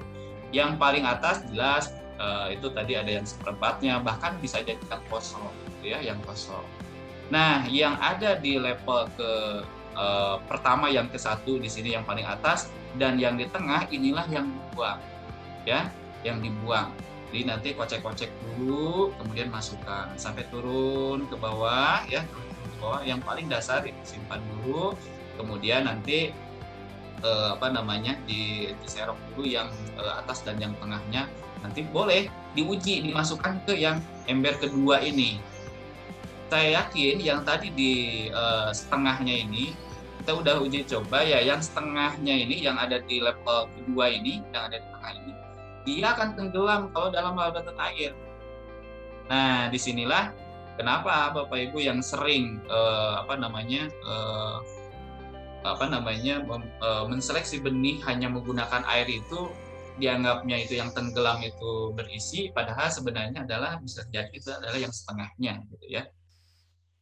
yang 0.56 0.80
paling 0.80 1.04
atas 1.04 1.44
jelas 1.52 1.92
uh, 2.16 2.48
itu 2.48 2.72
tadi 2.72 2.96
ada 2.96 3.20
yang 3.20 3.28
seperempatnya 3.28 4.00
bahkan 4.00 4.40
bisa 4.40 4.64
jadi 4.64 4.80
kosong 5.12 5.52
gitu 5.84 5.92
ya 5.92 6.00
yang 6.00 6.18
kosong 6.24 6.64
nah 7.28 7.68
yang 7.68 8.00
ada 8.00 8.40
di 8.40 8.56
level 8.56 9.12
ke 9.20 9.32
uh, 9.98 10.38
pertama 10.46 10.88
yang 10.88 11.10
ke 11.10 11.18
satu 11.18 11.58
di 11.58 11.68
sini 11.68 11.98
yang 11.98 12.06
paling 12.06 12.24
atas 12.24 12.70
dan 13.02 13.18
yang 13.18 13.36
di 13.36 13.50
tengah 13.50 13.90
inilah 13.90 14.30
yang 14.30 14.46
dibuang 14.46 15.02
ya 15.66 15.90
yang 16.22 16.40
dibuang 16.40 16.94
jadi 17.28 17.44
nanti 17.44 17.70
kocek-kocek 17.76 18.32
dulu, 18.32 19.12
kemudian 19.20 19.52
masukkan 19.52 20.08
sampai 20.16 20.48
turun 20.48 21.28
ke 21.28 21.36
bawah 21.36 22.00
ya, 22.08 22.24
turun 22.32 22.48
ke 22.56 22.68
bawah. 22.80 23.02
Yang 23.04 23.20
paling 23.28 23.48
dasar 23.52 23.84
simpan 24.08 24.40
dulu, 24.56 24.96
kemudian 25.36 25.92
nanti 25.92 26.32
eh, 27.20 27.50
apa 27.52 27.68
namanya 27.68 28.16
di 28.24 28.72
diserok 28.80 29.20
dulu 29.36 29.44
yang 29.44 29.68
eh, 30.00 30.14
atas 30.24 30.48
dan 30.48 30.56
yang 30.64 30.72
tengahnya. 30.80 31.28
Nanti 31.68 31.84
boleh 31.84 32.32
diuji 32.56 33.04
dimasukkan 33.04 33.68
ke 33.68 33.76
yang 33.76 34.00
ember 34.32 34.56
kedua 34.56 35.04
ini. 35.04 35.44
Saya 36.48 36.80
yakin 36.80 37.20
yang 37.20 37.44
tadi 37.44 37.76
di 37.76 37.94
eh, 38.32 38.70
setengahnya 38.72 39.36
ini 39.36 39.76
kita 40.28 40.44
udah 40.44 40.60
uji 40.60 40.84
coba 40.84 41.24
ya 41.24 41.40
yang 41.40 41.64
setengahnya 41.64 42.36
ini 42.36 42.60
yang 42.60 42.76
ada 42.76 43.00
di 43.00 43.24
level 43.24 43.72
kedua 43.72 44.12
ini 44.12 44.44
yang 44.52 44.68
ada 44.68 44.76
di 44.76 44.88
tengah 44.92 45.12
ini 45.24 45.32
dia 45.88 46.12
akan 46.12 46.36
tenggelam 46.36 46.92
kalau 46.92 47.08
dalam 47.08 47.40
lautan 47.40 47.72
air. 47.80 48.12
Nah, 49.32 49.72
di 49.72 49.80
sinilah 49.80 50.36
kenapa 50.76 51.32
Bapak 51.32 51.72
Ibu 51.72 51.80
yang 51.80 52.04
sering 52.04 52.60
uh, 52.68 53.24
apa 53.24 53.40
namanya 53.40 53.88
uh, 54.04 54.60
apa 55.64 55.88
namanya 55.88 56.44
uh, 56.44 57.08
menseleksi 57.08 57.64
benih 57.64 58.04
hanya 58.04 58.28
menggunakan 58.28 58.84
air 58.84 59.08
itu 59.08 59.48
dianggapnya 59.96 60.60
itu 60.60 60.76
yang 60.76 60.92
tenggelam 60.92 61.40
itu 61.40 61.96
berisi, 61.96 62.52
padahal 62.52 62.92
sebenarnya 62.92 63.48
adalah 63.48 63.80
bisa 63.80 64.04
jadi 64.12 64.30
itu 64.36 64.52
adalah 64.52 64.76
yang 64.76 64.92
setengahnya, 64.92 65.64
gitu 65.72 65.88
ya. 65.88 66.04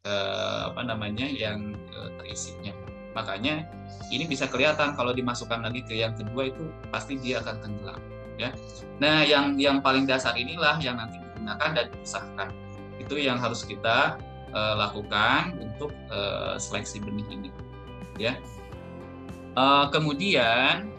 Uh, 0.05 0.69
apa 0.69 0.85
namanya 0.85 1.25
yang 1.25 1.73
uh, 1.89 2.13
terisinya. 2.21 2.94
Makanya 3.15 3.65
ini 4.11 4.27
bisa 4.27 4.45
kelihatan 4.45 4.93
kalau 4.93 5.15
dimasukkan 5.15 5.63
lagi 5.63 5.81
ke 5.87 5.97
yang 5.97 6.13
kedua 6.13 6.51
itu 6.51 6.67
pasti 6.91 7.15
dia 7.17 7.39
akan 7.41 7.55
tenggelam 7.63 8.01
ya. 8.35 8.51
Nah, 8.99 9.23
yang 9.23 9.55
yang 9.55 9.79
paling 9.79 10.03
dasar 10.03 10.35
inilah 10.35 10.77
yang 10.83 10.99
nanti 10.99 11.19
digunakan 11.19 11.69
dan 11.71 11.85
dipisahkan. 11.91 12.49
Itu 12.99 13.15
yang 13.19 13.39
harus 13.39 13.63
kita 13.63 14.19
uh, 14.51 14.75
lakukan 14.79 15.55
untuk 15.59 15.91
uh, 16.11 16.55
seleksi 16.59 17.03
benih 17.03 17.27
ini, 17.31 17.49
ya. 18.19 18.39
Uh, 19.55 19.87
kemudian 19.91 20.94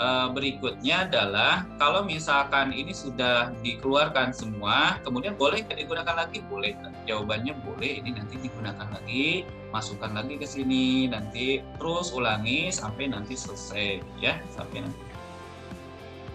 uh, 0.00 0.28
berikutnya 0.32 1.08
adalah 1.08 1.64
kalau 1.80 2.04
misalkan 2.04 2.72
ini 2.72 2.92
sudah 2.92 3.52
dikeluarkan 3.60 4.32
semua, 4.32 5.00
kemudian 5.02 5.36
boleh 5.36 5.64
digunakan 5.66 6.26
lagi? 6.26 6.40
Boleh. 6.46 6.76
Jawabannya 7.06 7.54
boleh. 7.62 8.02
Ini 8.02 8.16
nanti 8.16 8.40
digunakan 8.40 8.88
lagi, 8.90 9.46
masukkan 9.70 10.12
lagi 10.12 10.36
ke 10.40 10.46
sini, 10.46 11.08
nanti 11.08 11.60
terus 11.78 12.10
ulangi 12.12 12.68
sampai 12.72 13.12
nanti 13.12 13.34
selesai, 13.38 14.00
ya, 14.20 14.40
sampai 14.52 14.84
nanti 14.84 15.06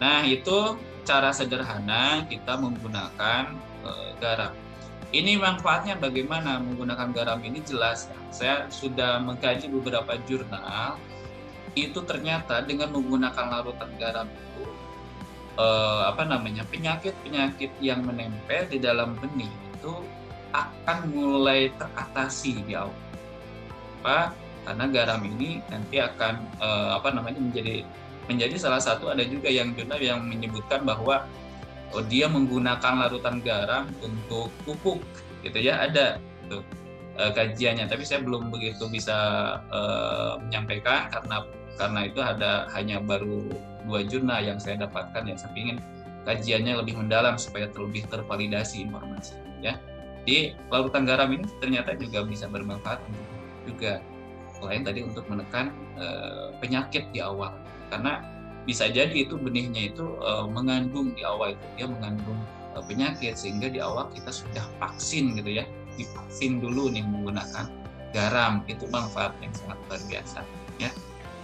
Nah, 0.02 0.26
itu 0.26 0.82
cara 1.06 1.30
sederhana 1.30 2.26
kita 2.26 2.58
menggunakan 2.58 3.54
e, 3.86 3.90
garam. 4.18 4.50
Ini 5.14 5.38
manfaatnya 5.38 6.02
bagaimana 6.02 6.58
menggunakan 6.58 7.14
garam 7.14 7.40
ini 7.46 7.62
jelas. 7.62 8.10
Saya 8.34 8.66
sudah 8.74 9.22
mengkaji 9.22 9.70
beberapa 9.70 10.18
jurnal 10.26 10.98
itu 11.76 12.00
ternyata 12.04 12.60
dengan 12.68 12.92
menggunakan 12.92 13.46
larutan 13.48 13.92
garam 13.96 14.28
itu 14.28 14.64
e, 15.56 15.68
apa 16.08 16.24
namanya 16.28 16.68
penyakit-penyakit 16.68 17.72
yang 17.80 18.04
menempel 18.04 18.68
di 18.68 18.78
dalam 18.80 19.16
benih 19.20 19.52
itu 19.78 19.94
akan 20.52 20.98
mulai 21.16 21.72
teratasi 21.80 22.60
di 22.68 22.76
awal. 22.76 22.92
Apa? 24.04 24.36
Karena 24.68 24.86
garam 24.92 25.22
ini 25.24 25.64
nanti 25.72 25.98
akan 26.04 26.34
e, 26.60 26.70
apa 27.00 27.10
namanya 27.16 27.40
menjadi 27.40 27.88
menjadi 28.28 28.56
salah 28.60 28.84
satu 28.84 29.10
ada 29.10 29.24
juga 29.26 29.48
yang 29.48 29.74
jurnal 29.74 30.00
yang 30.00 30.22
menyebutkan 30.28 30.84
bahwa 30.84 31.26
oh, 31.96 32.04
dia 32.06 32.28
menggunakan 32.28 33.08
larutan 33.08 33.40
garam 33.42 33.90
untuk 34.04 34.52
pupuk 34.64 35.02
gitu 35.42 35.58
ya 35.58 35.88
ada 35.88 36.22
tuh 36.48 36.62
e, 37.18 37.24
kajiannya 37.34 37.90
tapi 37.90 38.06
saya 38.06 38.22
belum 38.22 38.54
begitu 38.54 38.86
bisa 38.88 39.18
e, 39.68 39.80
menyampaikan 40.46 41.10
karena 41.10 41.44
karena 41.82 42.06
itu 42.06 42.22
ada 42.22 42.70
hanya 42.78 43.02
baru 43.02 43.50
dua 43.90 44.06
jurnal 44.06 44.46
yang 44.46 44.62
saya 44.62 44.86
dapatkan 44.86 45.26
ya. 45.26 45.34
Saya 45.34 45.58
ingin 45.58 45.78
kajiannya 46.30 46.78
lebih 46.86 46.94
mendalam 47.02 47.42
supaya 47.42 47.66
terlebih 47.74 48.06
tervalidasi 48.06 48.86
informasi 48.86 49.34
ya. 49.66 49.82
Di 50.22 50.54
larutan 50.70 51.10
garam 51.10 51.34
ini 51.34 51.50
ternyata 51.58 51.98
juga 51.98 52.22
bisa 52.22 52.46
bermanfaat 52.46 53.02
juga 53.66 53.98
selain 54.62 54.86
tadi 54.86 55.02
untuk 55.02 55.26
menekan 55.26 55.74
e, 55.98 56.06
penyakit 56.62 57.10
di 57.10 57.26
awal. 57.26 57.58
Karena 57.90 58.22
bisa 58.70 58.86
jadi 58.86 59.26
itu 59.26 59.42
benihnya 59.42 59.90
itu 59.90 60.06
uh, 60.22 60.46
mengandung 60.46 61.18
di 61.18 61.26
awal 61.26 61.58
itu 61.58 61.66
dia 61.82 61.90
mengandung 61.90 62.38
uh, 62.78 62.84
penyakit 62.86 63.34
sehingga 63.34 63.74
di 63.74 63.82
awal 63.82 64.06
kita 64.14 64.30
sudah 64.30 64.62
vaksin 64.78 65.34
gitu 65.34 65.58
ya. 65.58 65.66
Divaksin 65.98 66.62
dulu 66.62 66.94
nih 66.94 67.02
menggunakan 67.02 67.66
garam 68.14 68.62
itu 68.70 68.86
manfaat 68.94 69.34
yang 69.42 69.50
sangat 69.58 69.82
luar 69.90 70.02
biasa 70.06 70.40
ya 70.78 70.92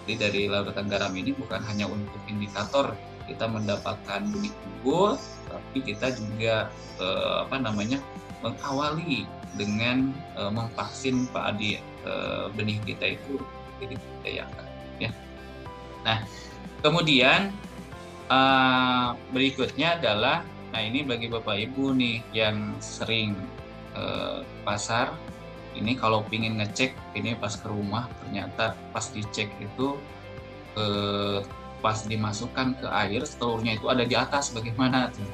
jadi 0.07 0.31
dari 0.31 0.41
larutan 0.47 0.87
garam 0.87 1.11
ini 1.11 1.35
bukan 1.35 1.59
hanya 1.67 1.91
untuk 1.91 2.23
indikator 2.31 2.95
kita 3.27 3.43
mendapatkan 3.43 4.23
benih 4.31 4.55
unggul 4.63 5.19
tapi 5.51 5.77
kita 5.83 6.15
juga 6.15 6.71
uh, 7.03 7.43
apa 7.43 7.59
namanya 7.59 7.99
mengawali 8.39 9.27
dengan 9.59 10.15
uh, 10.39 10.47
memvaksin 10.47 11.27
padi 11.35 11.75
uh, 12.07 12.47
benih 12.55 12.79
kita 12.87 13.19
itu 13.19 13.35
jadi 13.83 13.95
kita 13.99 14.29
ya. 14.31 14.45
Nah, 16.07 16.23
kemudian 16.79 17.51
uh, 18.31 19.11
berikutnya 19.35 19.99
adalah, 19.99 20.47
nah 20.71 20.79
ini 20.79 21.03
bagi 21.03 21.27
Bapak 21.27 21.59
Ibu 21.67 21.91
nih 21.99 22.23
yang 22.31 22.79
sering 22.79 23.35
uh, 23.91 24.39
pasar, 24.63 25.11
ini 25.77 25.93
kalau 25.93 26.25
ingin 26.33 26.57
ngecek, 26.57 26.97
ini 27.13 27.37
pas 27.37 27.53
ke 27.53 27.69
rumah 27.69 28.09
ternyata 28.25 28.73
pas 28.91 29.05
dicek 29.13 29.47
itu 29.61 29.95
uh, 30.75 31.45
pas 31.79 32.01
dimasukkan 32.03 32.81
ke 32.81 32.87
air, 32.89 33.21
telurnya 33.37 33.77
itu 33.77 33.85
ada 33.87 34.03
di 34.03 34.17
atas, 34.17 34.49
bagaimana 34.49 35.13
tuh? 35.13 35.29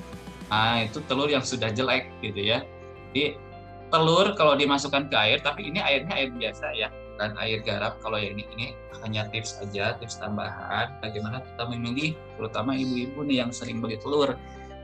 Nah, 0.51 0.83
itu 0.83 0.99
telur 1.07 1.31
yang 1.31 1.41
sudah 1.41 1.71
jelek 1.71 2.11
gitu 2.19 2.37
ya. 2.43 2.61
Jadi 3.09 3.39
telur 3.87 4.35
kalau 4.35 4.53
dimasukkan 4.59 5.07
ke 5.07 5.15
air, 5.15 5.39
tapi 5.39 5.71
ini 5.71 5.79
airnya 5.79 6.13
air 6.13 6.29
biasa 6.35 6.65
ya, 6.75 6.91
dan 7.17 7.37
air 7.37 7.61
garam 7.61 7.93
kalau 8.01 8.17
yang 8.17 8.37
ini 8.37 8.45
ini 8.57 8.67
hanya 9.05 9.27
tips 9.29 9.61
aja 9.61 9.93
tips 9.99 10.17
tambahan 10.17 10.89
bagaimana 11.03 11.43
kita 11.43 11.63
memilih 11.69 12.11
terutama 12.39 12.73
ibu-ibu 12.73 13.21
nih 13.27 13.45
yang 13.45 13.51
sering 13.53 13.83
beli 13.83 13.99
telur 14.01 14.33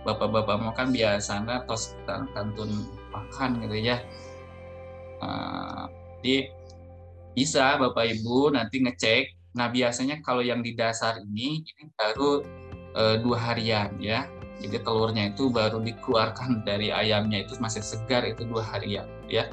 bapak-bapak 0.06 0.56
mau 0.62 0.74
kan 0.76 0.94
biasanya 0.94 1.66
tos 1.66 1.98
kantun 2.06 2.88
makan 3.12 3.60
gitu 3.66 3.78
ya 3.80 3.98
jadi 6.20 6.52
bisa 7.36 7.80
bapak 7.80 8.20
ibu 8.20 8.52
nanti 8.52 8.84
ngecek 8.84 9.40
Nah 9.58 9.68
biasanya 9.72 10.22
kalau 10.22 10.46
yang 10.46 10.62
di 10.62 10.78
dasar 10.78 11.18
ini 11.20 11.66
ini 11.66 11.84
baru 11.98 12.46
e, 12.94 13.04
dua 13.24 13.38
harian 13.40 13.90
ya. 13.98 14.30
Jadi 14.60 14.84
telurnya 14.84 15.32
itu 15.32 15.48
baru 15.48 15.80
dikeluarkan 15.80 16.62
dari 16.68 16.92
ayamnya 16.94 17.48
itu 17.48 17.58
masih 17.58 17.82
segar 17.82 18.28
itu 18.28 18.46
dua 18.46 18.62
harian 18.62 19.08
ya. 19.26 19.50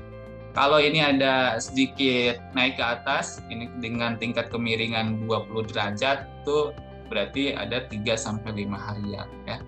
Kalau 0.56 0.80
ini 0.80 1.04
ada 1.04 1.60
sedikit 1.60 2.40
naik 2.56 2.80
ke 2.80 2.84
atas, 2.84 3.44
ini 3.52 3.68
dengan 3.76 4.16
tingkat 4.16 4.48
kemiringan 4.48 5.28
20 5.28 5.68
derajat 5.68 6.24
itu 6.24 6.72
berarti 7.12 7.52
ada 7.52 7.84
3 7.84 8.16
sampai 8.16 8.64
5 8.64 8.72
harian 8.72 9.28
ya. 9.44 9.60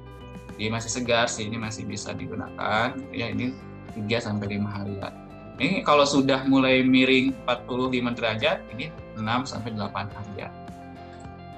Jadi 0.57 0.69
masih 0.73 0.91
segar 0.91 1.29
sih 1.29 1.45
ini 1.45 1.61
masih 1.61 1.85
bisa 1.85 2.17
digunakan 2.17 2.97
ya 3.13 3.29
ini 3.29 3.53
3 4.01 4.17
sampai 4.17 4.57
5 4.57 4.65
harian. 4.65 5.13
Ini 5.59 5.83
kalau 5.83 6.07
sudah 6.07 6.47
mulai 6.47 6.87
miring 6.87 7.35
45 7.42 8.14
derajat 8.14 8.62
ini 8.71 8.94
6 9.18 9.51
sampai 9.51 9.75
8 9.75 9.90
harian. 10.14 10.53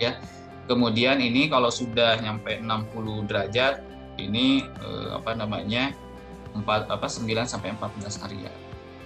Ya. 0.00 0.16
Kemudian 0.64 1.20
ini 1.20 1.52
kalau 1.52 1.68
sudah 1.68 2.16
nyampe 2.24 2.56
60 2.62 3.28
derajat 3.28 3.84
ini 4.16 4.64
eh, 4.64 5.08
apa 5.12 5.36
namanya 5.36 5.92
4 6.56 6.64
apa 6.88 7.06
9 7.06 7.28
sampai 7.44 7.76
14 7.76 8.22
harian. 8.24 8.56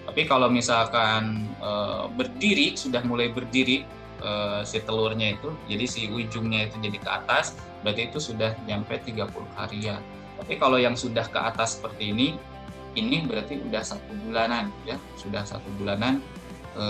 Tapi 0.05 0.31
kalau 0.31 0.53
misalkan 0.53 1.49
e, 1.59 1.71
berdiri 2.15 2.77
sudah 2.77 3.01
mulai 3.03 3.33
berdiri 3.33 3.83
e, 4.21 4.31
si 4.63 4.79
telurnya 4.85 5.35
itu, 5.35 5.51
jadi 5.67 5.85
si 5.89 6.07
ujungnya 6.13 6.69
itu 6.69 6.77
jadi 6.79 6.99
ke 7.01 7.11
atas, 7.11 7.57
berarti 7.81 8.13
itu 8.13 8.21
sudah 8.21 8.53
nyampe 8.69 9.01
30 9.01 9.33
harian. 9.57 10.01
Tapi 10.39 10.55
kalau 10.61 10.77
yang 10.77 10.95
sudah 10.95 11.25
ke 11.25 11.41
atas 11.41 11.81
seperti 11.81 12.13
ini, 12.13 12.37
ini 12.95 13.27
berarti 13.27 13.59
sudah 13.59 13.83
satu 13.83 14.13
bulanan 14.27 14.71
ya, 14.87 14.97
sudah 15.19 15.43
satu 15.43 15.67
bulanan 15.79 16.23
e, 16.79 16.85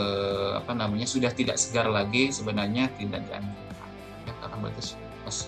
apa 0.56 0.72
namanya 0.76 1.08
sudah 1.08 1.32
tidak 1.32 1.56
segar 1.56 1.88
lagi 1.88 2.28
sebenarnya 2.28 2.92
tidak 3.00 3.24
dianjurkan 3.28 3.82
ya 4.28 4.32
karena 4.40 4.56
berarti 4.60 4.82
pas 5.24 5.38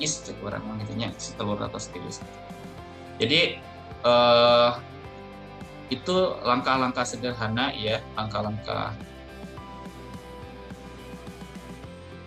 is 0.00 0.14
orang 0.42 0.62
mengintinya 0.66 1.14
si 1.20 1.30
telur 1.38 1.60
atau 1.62 1.78
stilis. 1.78 2.18
Jadi 3.20 3.60
eh, 4.02 4.70
itu 5.92 6.16
langkah-langkah 6.40 7.04
sederhana 7.04 7.68
ya 7.76 8.00
langkah-langkah 8.16 8.96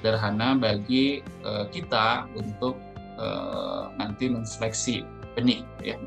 sederhana 0.05 0.53
bagi 0.53 1.25
uh, 1.41 1.65
kita 1.73 2.29
untuk 2.38 2.77
uh, 3.17 3.89
nanti 3.97 4.29
menseleksi 4.29 5.01
benih 5.33 5.65
ya 5.81 5.97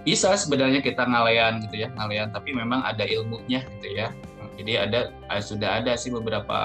bisa 0.00 0.32
sebenarnya 0.36 0.80
kita 0.80 1.04
ngalayan 1.04 1.60
gitu 1.68 1.84
ya 1.84 1.88
ngalayan 1.92 2.32
tapi 2.32 2.56
memang 2.56 2.80
ada 2.84 3.04
ilmunya 3.04 3.64
gitu 3.78 3.88
ya. 3.94 4.08
Jadi 4.60 4.76
ada 4.76 5.08
eh, 5.08 5.42
sudah 5.42 5.80
ada 5.80 5.96
sih 5.96 6.12
beberapa 6.12 6.58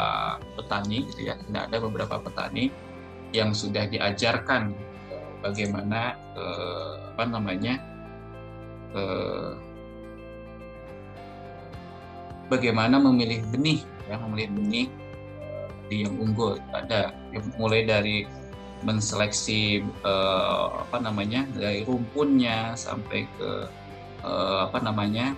petani 0.59 1.07
gitu 1.11 1.31
ya 1.31 1.39
sudah 1.47 1.61
ada 1.67 1.77
beberapa 1.79 2.15
petani 2.19 2.67
yang 3.31 3.55
sudah 3.55 3.87
diajarkan 3.87 4.75
bagaimana 5.39 6.15
eh, 6.35 6.93
apa 7.15 7.23
namanya 7.27 7.79
eh, 8.95 9.51
bagaimana 12.51 12.99
memilih 12.99 13.43
benih 13.51 13.79
ya 14.11 14.19
memilih 14.21 14.51
benih 14.53 14.87
di 15.89 16.05
yang 16.05 16.15
unggul. 16.17 16.57
Ada 16.73 17.13
mulai 17.61 17.85
dari 17.85 18.25
menseleksi 18.83 19.85
eh, 19.85 20.65
apa 20.75 20.97
namanya 20.99 21.47
dari 21.55 21.87
rumpunnya 21.87 22.75
sampai 22.75 23.29
ke 23.39 23.49
eh, 24.25 24.59
apa 24.67 24.79
namanya 24.83 25.37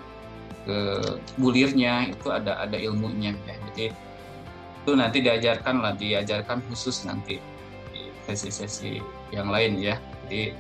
ke 0.68 1.00
bulirnya 1.40 2.12
itu 2.12 2.28
ada 2.34 2.60
ada 2.60 2.76
ilmunya 2.76 3.38
ya. 3.48 3.56
Jadi 3.72 3.86
itu 4.84 4.92
nanti 4.96 5.20
diajarkan 5.20 5.84
lah 5.84 5.94
diajarkan 5.96 6.64
khusus 6.72 7.04
nanti 7.04 7.40
di 7.92 8.02
sesi-sesi 8.28 9.00
yang 9.32 9.52
lain 9.52 9.80
ya. 9.80 9.96
Jadi 10.28 10.52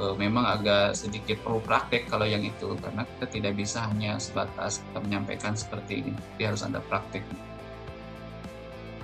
uh, 0.00 0.14
memang 0.16 0.44
agak 0.44 0.96
sedikit 0.96 1.40
perlu 1.44 1.60
praktek 1.64 2.08
kalau 2.08 2.28
yang 2.28 2.44
itu 2.44 2.76
karena 2.80 3.04
kita 3.04 3.26
tidak 3.32 3.52
bisa 3.56 3.84
hanya 3.88 4.20
sebatas 4.20 4.84
kita 4.84 4.98
menyampaikan 5.04 5.56
seperti 5.56 6.04
ini, 6.04 6.12
dia 6.36 6.52
harus 6.52 6.64
ada 6.64 6.80
praktek. 6.84 7.24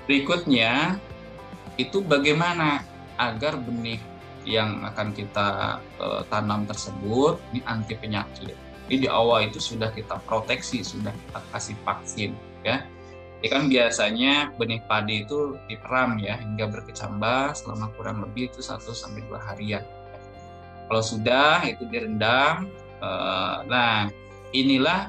Berikutnya 0.05 1.01
itu 1.81 2.05
bagaimana 2.05 2.85
agar 3.31 3.61
benih 3.63 4.01
yang 4.43 4.83
akan 4.83 5.15
kita 5.15 5.79
uh, 6.03 6.27
tanam 6.27 6.67
tersebut 6.67 7.39
ini 7.55 7.63
anti 7.71 7.95
penyakit. 7.95 8.59
Jadi 8.91 9.07
di 9.07 9.09
awal 9.09 9.47
itu 9.47 9.63
sudah 9.63 9.95
kita 9.95 10.19
proteksi, 10.27 10.83
sudah 10.83 11.15
kita 11.15 11.41
kasih 11.55 11.77
vaksin, 11.87 12.31
ya. 12.67 12.83
Ini 13.39 13.49
kan 13.51 13.63
biasanya 13.71 14.55
benih 14.55 14.83
padi 14.87 15.27
itu 15.27 15.59
diperam 15.67 16.19
ya 16.23 16.39
hingga 16.39 16.71
berkecambah 16.71 17.59
selama 17.59 17.91
kurang 17.99 18.23
lebih 18.23 18.55
itu 18.55 18.63
1 18.63 18.79
sampai 18.95 19.19
dua 19.27 19.43
harian 19.51 19.83
kalau 20.93 21.01
sudah 21.01 21.65
itu 21.65 21.89
direndam. 21.89 22.69
Eh, 23.01 23.57
nah, 23.65 24.13
inilah 24.53 25.09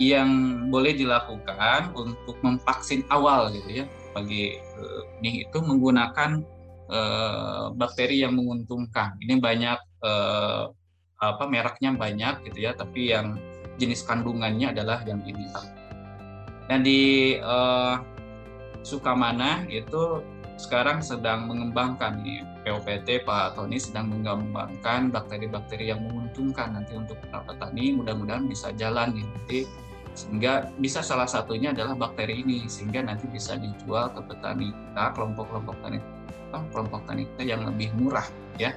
yang 0.00 0.64
boleh 0.72 0.96
dilakukan 0.96 1.92
untuk 1.92 2.40
memvaksin 2.40 3.04
awal 3.12 3.52
gitu 3.52 3.82
ya 3.82 3.86
bagi 4.16 4.56
ini 5.20 5.44
itu 5.44 5.58
menggunakan 5.58 6.42
eh, 6.88 7.64
bakteri 7.76 8.24
yang 8.24 8.34
menguntungkan. 8.34 9.20
Ini 9.20 9.38
banyak 9.38 9.78
eh, 10.04 10.64
apa 11.18 11.44
mereknya 11.50 11.94
banyak 11.94 12.46
gitu 12.50 12.58
ya, 12.64 12.72
tapi 12.74 13.10
yang 13.12 13.38
jenis 13.78 14.02
kandungannya 14.04 14.74
adalah 14.74 15.02
yang 15.06 15.22
ini. 15.22 15.46
Nah 16.68 16.78
di 16.82 17.00
uh, 17.40 17.96
Sukamana 18.84 19.64
itu 19.70 20.22
sekarang 20.58 21.00
sedang 21.00 21.46
mengembangkan 21.46 22.18
nih 22.26 22.42
POPT 22.66 23.22
Pak 23.22 23.54
Tony 23.54 23.78
sedang 23.78 24.10
mengembangkan 24.10 25.14
bakteri-bakteri 25.14 25.94
yang 25.94 26.02
menguntungkan 26.02 26.74
nanti 26.74 26.98
untuk 26.98 27.14
petani 27.30 27.94
mudah-mudahan 27.94 28.50
bisa 28.50 28.74
jalan 28.74 29.14
nih 29.14 29.26
nanti 29.26 29.60
sehingga 30.18 30.66
bisa 30.82 30.98
salah 30.98 31.30
satunya 31.30 31.70
adalah 31.70 31.94
bakteri 31.94 32.42
ini 32.42 32.66
sehingga 32.66 33.06
nanti 33.06 33.30
bisa 33.30 33.54
dijual 33.54 34.10
ke 34.10 34.20
petani 34.26 34.74
kita 34.74 35.04
kelompok-kelompok 35.14 35.78
tani 35.78 36.02
kelompok 36.50 37.04
tani 37.04 37.28
kita 37.34 37.56
yang 37.56 37.62
lebih 37.66 37.92
murah 37.96 38.26
ya 38.56 38.72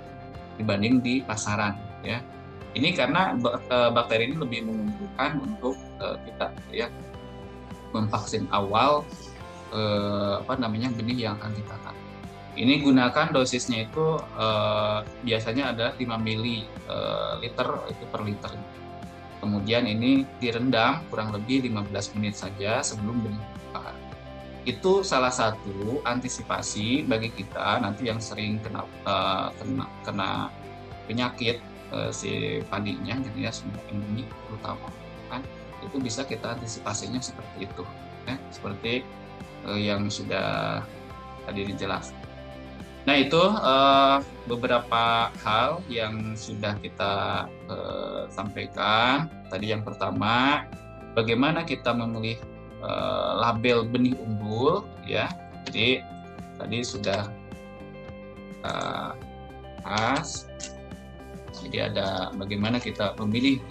dibanding 0.60 1.00
di 1.00 1.24
pasaran 1.24 1.76
ya 2.04 2.20
ini 2.72 2.96
karena 2.96 3.36
e, 3.44 3.78
bakteri 3.92 4.32
ini 4.32 4.36
lebih 4.40 4.64
menguntungkan 4.64 5.40
untuk 5.44 5.76
e, 6.00 6.06
kita 6.28 6.48
ya 6.72 6.88
memvaksin 7.92 8.48
awal 8.52 9.04
eh, 9.72 10.34
apa 10.44 10.54
namanya 10.60 10.92
benih 10.92 11.28
yang 11.28 11.34
akan 11.40 11.52
kita 11.56 11.76
tanam. 11.84 11.98
Ini 12.52 12.84
gunakan 12.84 13.28
dosisnya 13.32 13.88
itu 13.88 14.20
eh, 14.20 15.00
biasanya 15.24 15.76
adalah 15.76 15.94
5 15.96 16.04
mili 16.20 16.68
eh, 16.68 17.34
liter 17.40 17.68
itu 17.92 18.04
per 18.12 18.22
liter. 18.24 18.52
Kemudian 19.42 19.90
ini 19.90 20.22
direndam 20.38 21.02
kurang 21.10 21.34
lebih 21.34 21.66
15 21.66 22.16
menit 22.20 22.38
saja 22.38 22.84
sebelum 22.86 23.26
benih. 23.26 23.46
Itu 24.62 25.02
salah 25.02 25.34
satu 25.34 26.06
antisipasi 26.06 27.08
bagi 27.10 27.34
kita 27.34 27.82
nanti 27.82 28.06
yang 28.06 28.22
sering 28.22 28.62
kena 28.62 28.86
uh, 29.10 29.50
kena, 29.58 29.86
kena 30.06 30.30
penyakit 31.10 31.58
uh, 31.90 32.14
si 32.14 32.62
padinya 32.70 33.18
gitu 33.20 33.38
ya 33.42 33.52
semua 33.52 33.82
terutama 34.48 34.88
kan 35.34 35.42
itu 35.82 35.98
bisa 35.98 36.22
kita 36.24 36.54
antisipasinya 36.54 37.18
seperti 37.18 37.66
itu 37.66 37.84
ya 38.30 38.36
seperti 38.54 38.94
uh, 39.66 39.80
yang 39.82 40.06
sudah 40.14 40.82
tadi 41.50 41.62
dijelaskan. 41.74 42.22
Nah 43.02 43.16
itu 43.18 43.42
uh, 43.42 44.22
beberapa 44.46 45.34
hal 45.42 45.82
yang 45.90 46.38
sudah 46.38 46.78
kita 46.78 47.46
uh, 47.66 48.30
sampaikan. 48.30 49.26
Tadi 49.50 49.74
yang 49.74 49.82
pertama, 49.82 50.70
bagaimana 51.18 51.66
kita 51.66 51.98
memilih 51.98 52.38
uh, 52.82 53.32
label 53.40 53.88
benih 53.88 54.18
unggul, 54.18 54.86
ya. 55.06 55.30
Jadi 55.70 56.02
tadi 56.58 56.78
sudah 56.82 57.30
uh, 58.66 59.14
pas. 59.86 60.50
Jadi 61.62 61.78
ada 61.78 62.34
bagaimana 62.34 62.82
kita 62.82 63.14
memilih 63.22 63.62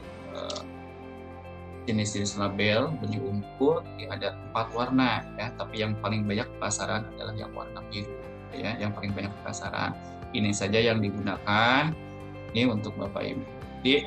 jenis-jenis 1.90 2.38
label 2.38 2.94
benih 3.02 3.18
unggul 3.18 3.82
ya 3.98 4.14
ada 4.14 4.38
empat 4.50 4.66
warna 4.76 5.26
ya. 5.34 5.50
Tapi 5.58 5.82
yang 5.82 5.98
paling 5.98 6.22
banyak 6.22 6.46
pasaran 6.62 7.08
adalah 7.16 7.34
yang 7.34 7.50
warna 7.50 7.82
biru 7.90 8.14
ya. 8.54 8.78
Yang 8.78 8.94
paling 8.94 9.12
banyak 9.16 9.34
pasaran. 9.42 9.90
Ini 10.30 10.54
saja 10.54 10.78
yang 10.78 11.02
digunakan 11.02 11.90
ini 12.54 12.62
untuk 12.70 12.94
bapak 12.94 13.34
ibu. 13.34 13.42
Jadi 13.82 14.06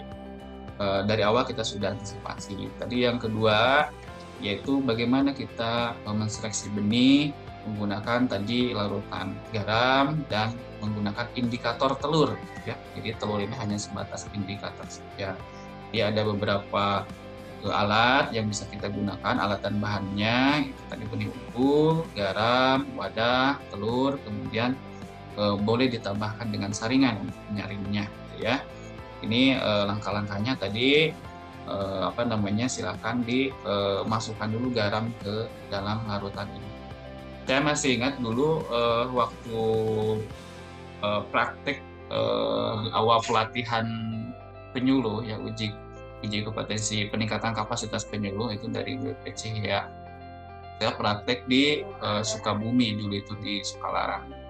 e, 0.80 0.86
dari 1.04 1.22
awal 1.26 1.44
kita 1.44 1.66
sudah 1.66 1.92
antisipasi. 1.92 2.72
Tadi 2.80 3.04
yang 3.04 3.20
kedua 3.20 3.92
yaitu 4.44 4.84
bagaimana 4.84 5.32
kita 5.32 5.96
menseleksi 6.04 6.68
benih 6.76 7.32
menggunakan 7.64 8.28
tadi 8.28 8.76
larutan 8.76 9.40
garam 9.56 10.20
dan 10.28 10.52
menggunakan 10.84 11.32
indikator 11.40 11.96
telur 11.96 12.36
ya 12.68 12.76
jadi 13.00 13.16
telur 13.16 13.40
ini 13.40 13.56
hanya 13.56 13.80
sebatas 13.80 14.28
indikator 14.36 14.84
saja 14.92 15.40
ya 15.96 16.04
ada 16.12 16.28
beberapa 16.28 17.08
alat 17.72 18.36
yang 18.36 18.52
bisa 18.52 18.68
kita 18.68 18.92
gunakan 18.92 19.40
alat 19.40 19.64
dan 19.64 19.80
bahannya 19.80 20.68
itu 20.68 20.84
tadi 20.92 21.08
benih 21.08 21.30
unggul, 21.32 22.04
garam, 22.12 22.84
wadah, 23.00 23.56
telur, 23.72 24.20
kemudian 24.28 24.76
e, 25.40 25.44
boleh 25.64 25.88
ditambahkan 25.88 26.52
dengan 26.52 26.76
saringan 26.76 27.24
penyaringnya, 27.48 28.12
gitu 28.12 28.36
ya. 28.44 28.60
Ini 29.24 29.56
e, 29.56 29.72
langkah-langkahnya 29.88 30.60
tadi 30.60 31.16
e, 31.68 31.76
apa 32.04 32.24
namanya 32.28 32.68
silakan 32.68 33.24
dimasukkan 33.24 34.50
dulu 34.52 34.72
garam 34.72 35.12
ke 35.24 35.48
dalam 35.68 36.04
larutan 36.08 36.48
ini. 36.52 36.70
Saya 37.44 37.60
masih 37.60 38.00
ingat 38.00 38.20
dulu 38.20 38.64
e, 38.68 38.82
waktu 39.12 39.62
e, 41.04 41.10
praktek 41.32 41.78
e, 42.08 42.20
awal 42.96 43.20
pelatihan 43.24 43.86
penyuluh 44.74 45.22
ya 45.22 45.38
uji 45.38 45.70
uji 46.24 46.40
kompetensi 46.42 47.06
peningkatan 47.12 47.54
kapasitas 47.54 48.08
penyuluh 48.08 48.56
itu 48.56 48.72
dari 48.72 48.96
BPC 48.98 49.60
ya 49.62 49.86
saya 50.82 51.00
praktek 51.00 51.46
di 51.46 51.86
uh, 52.02 52.26
Sukabumi 52.26 52.98
dulu 52.98 53.16
itu 53.16 53.34
di 53.40 53.62
Sukalarang 53.62 54.43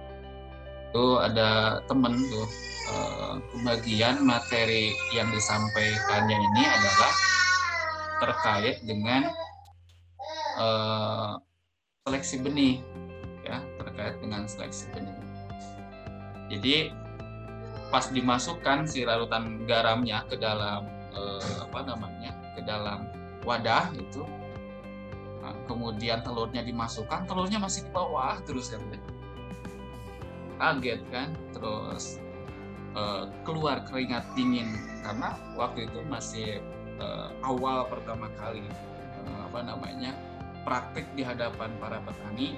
itu 0.93 1.17
ada 1.17 1.81
temen 1.89 2.13
tuh 2.29 2.45
uh, 2.93 3.41
kebagian 3.49 4.21
materi 4.21 4.93
yang 5.09 5.25
disampaikannya 5.33 6.37
ini 6.37 6.63
adalah 6.69 7.13
terkait 8.21 8.77
dengan 8.85 9.33
uh, 10.61 11.41
seleksi 12.05 12.45
benih 12.45 12.77
ya 13.41 13.57
terkait 13.81 14.21
dengan 14.21 14.45
seleksi 14.45 14.85
benih. 14.93 15.17
Jadi 16.53 16.93
pas 17.89 18.05
dimasukkan 18.13 18.85
si 18.85 19.01
larutan 19.01 19.65
garamnya 19.65 20.29
ke 20.29 20.37
dalam 20.37 20.85
eh, 21.13 21.53
apa 21.61 21.79
namanya 21.85 22.33
ke 22.57 22.65
dalam 22.65 23.05
wadah 23.45 23.93
itu 23.93 24.25
nah, 25.45 25.53
kemudian 25.69 26.25
telurnya 26.25 26.65
dimasukkan 26.65 27.29
telurnya 27.29 27.61
masih 27.61 27.85
di 27.85 27.91
bawah 27.93 28.41
terus 28.49 28.73
ya 28.73 28.81
kaget 30.63 31.03
kan? 31.11 31.35
Terus 31.51 32.23
eh, 32.95 33.23
keluar 33.43 33.83
keringat 33.83 34.23
dingin. 34.39 34.71
Karena 35.03 35.35
waktu 35.59 35.91
itu 35.91 35.99
masih 36.07 36.63
eh, 37.03 37.27
awal 37.43 37.91
pertama 37.91 38.31
kali 38.39 38.63
eh, 39.27 39.39
apa 39.51 39.59
namanya 39.59 40.15
praktik 40.63 41.03
di 41.19 41.27
hadapan 41.27 41.75
para 41.83 41.99
petani 42.07 42.55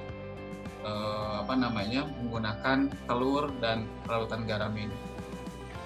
eh, 0.85 1.33
apa 1.41 1.57
namanya 1.57 2.05
menggunakan 2.21 2.93
telur 3.09 3.49
dan 3.57 3.89
larutan 4.05 4.45
garam 4.45 4.77
ini 4.77 5.15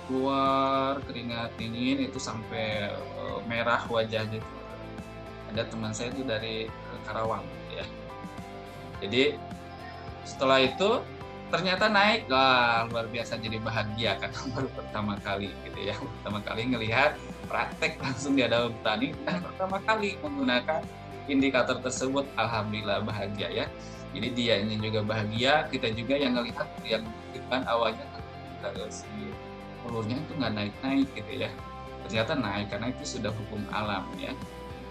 keluar 0.09 0.97
keringat 1.05 1.53
dingin 1.61 2.09
itu 2.09 2.17
sampai 2.17 2.89
uh, 3.21 3.45
merah 3.45 3.85
wajahnya 3.85 4.41
itu. 4.41 4.57
Ada 5.53 5.69
teman 5.69 5.93
saya 5.93 6.09
itu 6.09 6.25
dari 6.25 6.65
uh, 6.65 6.99
Karawang 7.05 7.45
ya. 7.69 7.85
Jadi 9.05 9.37
setelah 10.25 10.65
itu 10.65 11.05
ternyata 11.49 11.85
naik. 11.89 12.29
Lah 12.29 12.85
luar 12.89 13.05
biasa 13.09 13.41
jadi 13.41 13.57
bahagia 13.59 14.17
kan 14.21 14.31
baru 14.55 14.69
pertama 14.73 15.13
kali 15.21 15.49
gitu 15.65 15.79
ya. 15.81 15.95
Pertama 15.97 16.39
kali 16.45 16.61
ngelihat 16.69 17.17
praktek 17.49 17.97
langsung 17.99 18.37
di 18.37 18.45
dalam 18.45 18.73
petani 18.81 19.13
dan 19.25 19.41
pertama 19.41 19.77
kali 19.83 20.15
menggunakan 20.21 20.81
indikator 21.29 21.77
tersebut. 21.81 22.25
Alhamdulillah 22.37 23.03
bahagia 23.03 23.49
ya. 23.49 23.65
Jadi 24.09 24.27
dia 24.33 24.57
ini 24.61 24.77
juga 24.81 25.05
bahagia 25.05 25.69
kita 25.69 25.93
juga 25.93 26.17
yang 26.17 26.33
ngelihat 26.37 26.65
yang 26.85 27.05
kan 27.49 27.65
awalnya 27.65 28.05
harus 28.61 29.05
telurnya 29.81 30.17
itu 30.21 30.31
nggak 30.37 30.53
naik-naik 30.53 31.07
gitu 31.17 31.45
ya. 31.45 31.49
Ternyata 32.05 32.33
naik 32.37 32.73
karena 32.73 32.87
itu 32.89 33.03
sudah 33.05 33.29
hukum 33.33 33.61
alam 33.69 34.05
ya 34.17 34.33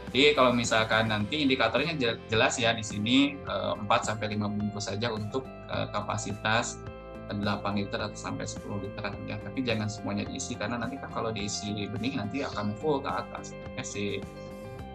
jadi 0.09 0.33
kalau 0.33 0.57
misalkan 0.57 1.13
nanti 1.13 1.45
indikatornya 1.45 2.17
jelas 2.33 2.57
ya 2.57 2.73
di 2.73 2.81
sini 2.81 3.37
4 3.45 3.85
eh, 3.85 4.01
sampai 4.01 4.27
5 4.33 4.57
bungkus 4.57 4.89
saja 4.89 5.13
untuk 5.13 5.45
eh, 5.69 5.87
kapasitas 5.93 6.81
8 7.29 7.45
liter 7.77 8.01
atau 8.01 8.17
sampai 8.17 8.49
10 8.49 8.89
liter 8.89 9.05
ya. 9.29 9.37
Tapi 9.37 9.61
jangan 9.61 9.89
semuanya 9.93 10.25
diisi 10.25 10.57
karena 10.57 10.81
nanti 10.81 10.97
kan 10.97 11.13
kalau 11.13 11.29
diisi 11.29 11.85
benih 11.93 12.17
nanti 12.17 12.41
akan 12.41 12.73
full 12.81 13.05
ke 13.05 13.11
atas 13.13 13.53
ya, 13.77 13.85
si 13.85 14.25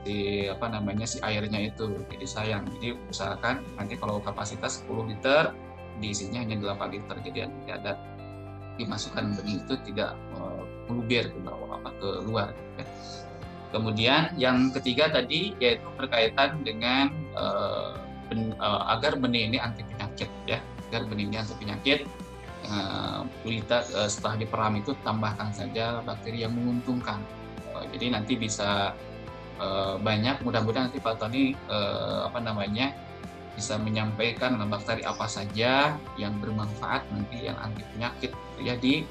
si 0.02 0.50
apa 0.50 0.66
namanya 0.74 1.06
si 1.06 1.22
airnya 1.22 1.62
itu. 1.62 1.94
Jadi 2.10 2.26
sayang. 2.26 2.66
Jadi 2.82 2.98
usahakan 3.14 3.62
nanti 3.78 3.94
kalau 4.02 4.18
kapasitas 4.18 4.82
10 4.90 5.14
liter 5.14 5.54
diisinya 6.02 6.42
hanya 6.42 6.58
8 6.58 6.90
liter. 6.90 7.16
Jadi 7.22 7.40
ada 7.70 8.02
dimasukkan 8.82 9.38
benih 9.38 9.62
itu 9.62 9.78
tidak 9.94 10.18
uh, 10.34 10.66
ke 10.90 11.40
bawah 11.46 11.78
apa 11.78 11.90
ke 12.02 12.10
luar. 12.26 12.50
Ya. 12.82 12.86
Kemudian 13.74 14.30
yang 14.38 14.70
ketiga 14.70 15.10
tadi 15.10 15.58
yaitu 15.58 15.84
berkaitan 15.98 16.62
dengan 16.62 17.10
uh, 17.34 17.98
ben, 18.30 18.54
uh, 18.62 18.94
agar 18.94 19.18
benih 19.18 19.50
ini 19.50 19.58
anti 19.58 19.82
penyakit 19.82 20.30
ya, 20.46 20.62
agar 20.94 21.10
benih 21.10 21.26
ini 21.34 21.38
anti 21.42 21.58
penyakit. 21.58 22.06
Uh, 22.64 23.28
uh, 23.52 24.08
setelah 24.08 24.40
diperam 24.40 24.80
itu 24.80 24.96
tambahkan 25.04 25.52
saja 25.52 26.00
bakteri 26.06 26.46
yang 26.46 26.54
menguntungkan. 26.54 27.20
Uh, 27.74 27.84
jadi 27.92 28.14
nanti 28.14 28.38
bisa 28.38 28.94
uh, 29.58 29.98
banyak. 30.00 30.40
Mudah-mudahan 30.46 30.94
nanti 30.94 31.02
Pak 31.02 31.18
Tony 31.20 31.58
uh, 31.68 32.30
apa 32.30 32.40
namanya 32.40 32.94
bisa 33.54 33.78
menyampaikan 33.78 34.58
bakteri 34.66 35.06
apa 35.06 35.30
saja 35.30 35.94
yang 36.18 36.34
bermanfaat 36.42 37.06
nanti 37.14 37.46
yang 37.46 37.58
anti 37.62 37.86
penyakit 37.94 38.32
ya 38.58 38.74
di 38.78 39.06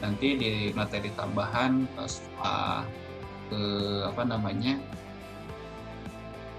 nanti 0.00 0.38
di 0.38 0.52
materi 0.72 1.10
tambahan 1.18 1.84
eh, 1.98 2.08
setelah 2.08 2.86
ke 3.50 3.62
apa 4.06 4.22
namanya 4.22 4.78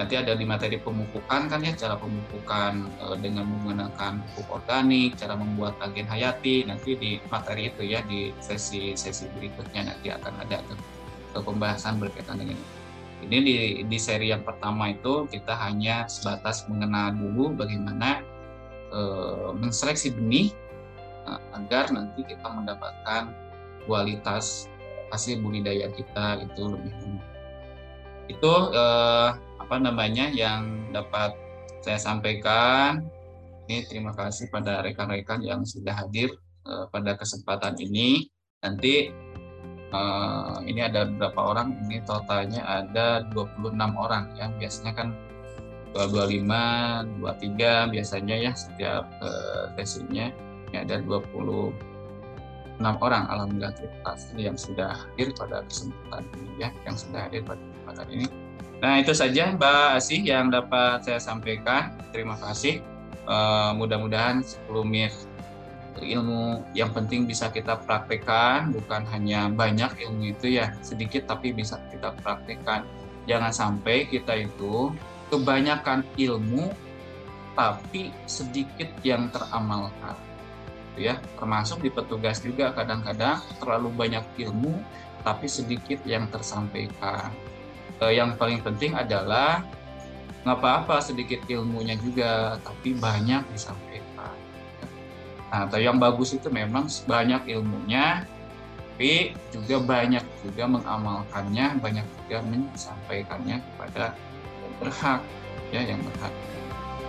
nanti 0.02 0.18
ada 0.18 0.34
di 0.34 0.46
materi 0.50 0.82
pemupukan 0.82 1.46
kan 1.46 1.62
ya 1.62 1.78
cara 1.78 1.94
pemupukan 1.94 2.90
e, 2.98 3.06
dengan 3.22 3.46
menggunakan 3.46 4.18
pupuk 4.34 4.50
organik 4.58 5.14
cara 5.14 5.38
membuat 5.38 5.78
agen 5.78 6.10
hayati 6.10 6.66
nanti 6.66 6.98
di 6.98 7.12
materi 7.30 7.70
itu 7.70 7.86
ya 7.86 8.02
di 8.10 8.34
sesi 8.42 8.98
sesi 8.98 9.30
berikutnya 9.38 9.94
nanti 9.94 10.10
akan 10.10 10.34
ada 10.42 10.58
ke, 10.66 10.74
ke 11.38 11.40
pembahasan 11.46 12.02
berkaitan 12.02 12.42
dengan 12.42 12.58
ini. 12.58 12.66
Di, 13.22 13.38
di 13.86 13.98
seri 14.02 14.34
yang 14.34 14.42
pertama 14.42 14.90
itu 14.90 15.30
kita 15.30 15.54
hanya 15.54 16.10
sebatas 16.10 16.66
mengenal 16.66 17.14
dulu 17.14 17.54
bagaimana 17.54 18.26
e, 18.90 19.00
menseleksi 19.54 20.18
benih 20.18 20.50
e, 21.30 21.32
agar 21.54 21.94
nanti 21.94 22.26
kita 22.26 22.50
mendapatkan 22.50 23.30
kualitas 23.86 24.71
hasil 25.12 25.44
budidaya 25.44 25.92
kita 25.92 26.42
itu 26.42 26.62
lebih 26.72 26.92
baik. 26.96 27.24
Itu 28.32 28.54
e, 28.72 28.86
apa 29.60 29.76
namanya 29.78 30.32
yang 30.32 30.90
dapat 30.96 31.36
saya 31.84 32.00
sampaikan. 32.00 33.04
Ini 33.68 33.88
terima 33.88 34.16
kasih 34.16 34.48
pada 34.52 34.84
rekan-rekan 34.84 35.44
yang 35.44 35.68
sudah 35.68 35.94
hadir 35.94 36.32
e, 36.64 36.72
pada 36.90 37.20
kesempatan 37.20 37.76
ini. 37.78 38.32
Nanti 38.64 39.12
uh, 39.92 40.60
ini 40.66 40.82
ada 40.82 41.08
beberapa 41.08 41.56
orang 41.56 41.78
ini 41.88 42.00
totalnya 42.04 42.64
ada 42.66 43.28
26 43.32 43.76
orang 43.76 44.32
ya 44.40 44.48
biasanya 44.58 44.94
kan 44.96 45.08
25 45.92 47.20
23 47.20 47.94
biasanya 47.94 48.36
ya 48.40 48.52
setiap 48.56 49.04
uh, 49.20 49.68
sesinya 49.76 50.32
ini 50.72 50.78
ada 50.88 51.04
26 52.82 53.06
orang 53.06 53.24
alhamdulillah 53.30 53.74
terima 53.78 54.00
kasih 54.10 54.38
yang 54.42 54.58
sudah 54.58 54.98
hadir 54.98 55.30
pada 55.38 55.62
kesempatan 55.70 56.26
ini 56.36 56.52
ya 56.58 56.70
yang 56.84 56.96
sudah 56.98 57.20
hadir 57.30 57.42
pada 57.46 57.62
kesempatan 57.62 58.08
ini. 58.10 58.28
Nah 58.82 58.98
itu 58.98 59.14
saja 59.14 59.54
Mbak 59.54 59.88
Asih 60.02 60.22
yang 60.26 60.50
dapat 60.50 61.06
saya 61.06 61.22
sampaikan. 61.22 61.94
Terima 62.10 62.34
kasih. 62.42 62.82
Uh, 63.30 63.78
mudah-mudahan 63.78 64.42
10 64.42 64.74
menit 64.90 65.14
ilmu 66.02 66.66
yang 66.74 66.90
penting 66.90 67.30
bisa 67.30 67.54
kita 67.54 67.78
praktekkan. 67.86 68.74
Bukan 68.74 69.06
hanya 69.14 69.54
banyak 69.54 70.02
ilmu 70.10 70.34
itu 70.34 70.58
ya 70.58 70.74
sedikit 70.82 71.30
tapi 71.30 71.54
bisa 71.54 71.78
kita 71.94 72.18
praktekkan. 72.26 72.82
Jangan 73.30 73.54
sampai 73.54 74.10
kita 74.10 74.34
itu 74.50 74.90
kebanyakan 75.30 76.02
ilmu 76.18 76.74
tapi 77.54 78.10
sedikit 78.26 78.90
yang 79.06 79.30
teramalkan 79.30 80.18
gitu 80.92 81.12
ya. 81.12 81.16
Termasuk 81.40 81.82
di 81.82 81.90
petugas 81.90 82.44
juga 82.44 82.76
kadang-kadang 82.76 83.40
terlalu 83.58 83.90
banyak 83.96 84.26
ilmu 84.48 84.76
tapi 85.22 85.46
sedikit 85.48 86.02
yang 86.04 86.28
tersampaikan. 86.28 87.32
Eh, 88.02 88.18
yang 88.18 88.34
paling 88.36 88.60
penting 88.66 88.98
adalah 88.98 89.62
nggak 90.42 90.58
apa-apa 90.58 90.98
sedikit 91.06 91.46
ilmunya 91.46 91.94
juga 92.02 92.58
tapi 92.66 92.98
banyak 92.98 93.46
disampaikan. 93.54 94.34
Nah, 95.54 95.68
atau 95.68 95.78
yang 95.78 96.02
bagus 96.02 96.34
itu 96.34 96.48
memang 96.48 96.90
banyak 97.06 97.44
ilmunya, 97.52 98.26
tapi 99.02 99.34
juga 99.50 99.82
banyak 99.82 100.22
juga 100.46 100.64
mengamalkannya, 100.70 101.82
banyak 101.82 102.06
juga 102.22 102.38
menyampaikannya 102.46 103.58
kepada 103.58 104.14
yang 104.62 104.74
berhak, 104.78 105.22
ya 105.74 105.82
yang 105.82 106.02
berhak. 106.06 106.34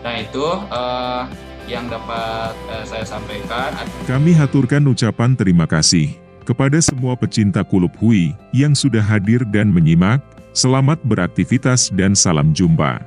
Nah 0.03 0.15
itu 0.19 0.47
uh, 0.73 1.25
yang 1.71 1.87
dapat 1.87 2.55
uh, 2.71 2.85
saya 2.87 3.05
sampaikan. 3.07 3.75
Kami 4.09 4.35
haturkan 4.35 4.83
ucapan 4.89 5.35
terima 5.39 5.67
kasih 5.67 6.15
kepada 6.43 6.79
semua 6.83 7.15
pecinta 7.15 7.63
Kulub 7.63 7.95
Hui 8.03 8.35
yang 8.51 8.75
sudah 8.75 9.03
hadir 9.03 9.47
dan 9.49 9.71
menyimak. 9.71 10.23
Selamat 10.53 11.01
beraktivitas 11.09 11.89
dan 11.97 12.13
salam 12.13 12.53
jumpa. 12.53 13.01